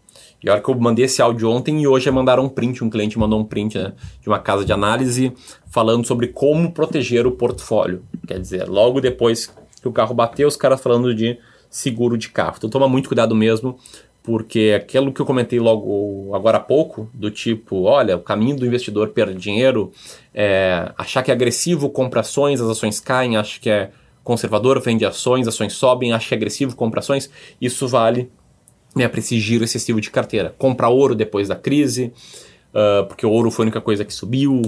E 0.46 0.48
a 0.48 0.52
hora 0.52 0.62
que 0.62 0.68
eu 0.68 0.76
mandei 0.76 1.06
esse 1.06 1.20
áudio 1.20 1.50
ontem 1.50 1.82
e 1.82 1.88
hoje 1.88 2.08
mandaram 2.08 2.44
um 2.44 2.48
print, 2.48 2.84
um 2.84 2.88
cliente 2.88 3.18
mandou 3.18 3.40
um 3.40 3.44
print 3.44 3.76
né, 3.76 3.92
de 4.22 4.28
uma 4.28 4.38
casa 4.38 4.64
de 4.64 4.72
análise 4.72 5.32
falando 5.66 6.06
sobre 6.06 6.28
como 6.28 6.70
proteger 6.70 7.26
o 7.26 7.32
portfólio. 7.32 8.04
Quer 8.24 8.38
dizer, 8.38 8.68
logo 8.68 9.00
depois 9.00 9.52
que 9.82 9.88
o 9.88 9.90
carro 9.90 10.14
bateu, 10.14 10.46
os 10.46 10.54
caras 10.54 10.80
falando 10.80 11.12
de 11.12 11.36
seguro 11.68 12.16
de 12.16 12.28
carro. 12.28 12.54
Então 12.58 12.70
toma 12.70 12.86
muito 12.86 13.08
cuidado 13.08 13.34
mesmo 13.34 13.76
porque 14.22 14.72
aquilo 14.76 15.12
que 15.12 15.20
eu 15.20 15.26
comentei 15.26 15.58
logo 15.58 16.32
agora 16.32 16.58
há 16.58 16.60
pouco, 16.60 17.10
do 17.12 17.28
tipo, 17.28 17.82
olha, 17.82 18.16
o 18.16 18.20
caminho 18.20 18.56
do 18.56 18.64
investidor 18.64 19.08
perder 19.08 19.36
dinheiro, 19.36 19.90
é 20.32 20.92
achar 20.96 21.24
que 21.24 21.32
é 21.32 21.34
agressivo, 21.34 21.90
compra 21.90 22.20
ações, 22.20 22.60
as 22.60 22.68
ações 22.68 23.00
caem, 23.00 23.36
acha 23.36 23.58
que 23.58 23.68
é 23.68 23.90
conservador, 24.22 24.80
vende 24.80 25.04
ações, 25.04 25.48
ações 25.48 25.72
sobem, 25.72 26.12
acha 26.12 26.28
que 26.28 26.34
é 26.34 26.36
agressivo, 26.36 26.76
compra 26.76 27.00
ações, 27.00 27.28
isso 27.60 27.88
vale 27.88 28.30
né, 28.96 29.06
para 29.06 29.20
esse 29.20 29.38
giro 29.38 29.62
excessivo 29.62 30.00
de 30.00 30.10
carteira. 30.10 30.54
Compra 30.56 30.88
ouro 30.88 31.14
depois 31.14 31.48
da 31.48 31.54
crise, 31.54 32.12
uh, 32.72 33.06
porque 33.06 33.26
o 33.26 33.30
ouro 33.30 33.50
foi 33.50 33.64
a 33.64 33.66
única 33.66 33.80
coisa 33.80 34.04
que 34.04 34.14
subiu, 34.14 34.62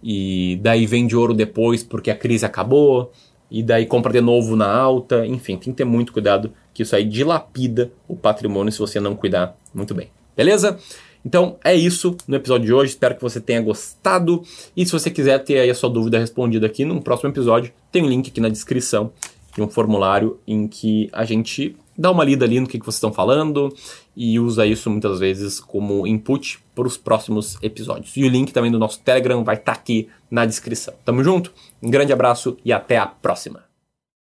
e 0.00 0.58
daí 0.62 0.86
vende 0.86 1.16
ouro 1.16 1.34
depois 1.34 1.82
porque 1.82 2.10
a 2.10 2.16
crise 2.16 2.46
acabou, 2.46 3.12
e 3.50 3.62
daí 3.62 3.84
compra 3.84 4.12
de 4.12 4.20
novo 4.20 4.54
na 4.54 4.72
alta, 4.72 5.26
enfim, 5.26 5.56
tem 5.56 5.72
que 5.72 5.78
ter 5.78 5.84
muito 5.84 6.12
cuidado 6.12 6.52
que 6.72 6.84
isso 6.84 6.96
aí 6.96 7.04
dilapida 7.04 7.92
o 8.08 8.16
patrimônio 8.16 8.72
se 8.72 8.78
você 8.78 9.00
não 9.00 9.16
cuidar 9.16 9.56
muito 9.74 9.92
bem. 9.94 10.08
Beleza? 10.34 10.78
Então 11.24 11.56
é 11.62 11.74
isso 11.74 12.16
no 12.26 12.36
episódio 12.36 12.66
de 12.66 12.72
hoje. 12.72 12.92
Espero 12.92 13.14
que 13.14 13.22
você 13.22 13.40
tenha 13.40 13.60
gostado. 13.60 14.42
E 14.76 14.84
se 14.84 14.90
você 14.90 15.10
quiser 15.10 15.38
ter 15.44 15.58
aí 15.58 15.70
a 15.70 15.74
sua 15.74 15.90
dúvida 15.90 16.18
respondida 16.18 16.66
aqui 16.66 16.84
no 16.84 17.00
próximo 17.00 17.30
episódio, 17.30 17.72
tem 17.92 18.02
um 18.02 18.08
link 18.08 18.28
aqui 18.28 18.40
na 18.40 18.48
descrição 18.48 19.12
de 19.54 19.62
um 19.62 19.68
formulário 19.68 20.40
em 20.46 20.66
que 20.66 21.10
a 21.12 21.24
gente 21.24 21.76
dá 22.02 22.10
uma 22.10 22.24
lida 22.24 22.44
ali 22.44 22.60
no 22.60 22.66
que, 22.66 22.78
que 22.78 22.84
vocês 22.84 22.96
estão 22.96 23.12
falando 23.12 23.74
e 24.14 24.38
usa 24.38 24.66
isso 24.66 24.90
muitas 24.90 25.20
vezes 25.20 25.60
como 25.60 26.06
input 26.06 26.58
para 26.74 26.86
os 26.86 26.96
próximos 26.96 27.56
episódios. 27.62 28.16
E 28.16 28.24
o 28.24 28.28
link 28.28 28.52
também 28.52 28.70
do 28.70 28.78
nosso 28.78 29.00
Telegram 29.00 29.42
vai 29.44 29.54
estar 29.54 29.72
tá 29.72 29.78
aqui 29.78 30.08
na 30.30 30.44
descrição. 30.44 30.94
Tamo 31.04 31.22
junto? 31.22 31.52
Um 31.80 31.90
grande 31.90 32.12
abraço 32.12 32.56
e 32.64 32.72
até 32.72 32.98
a 32.98 33.06
próxima! 33.06 33.71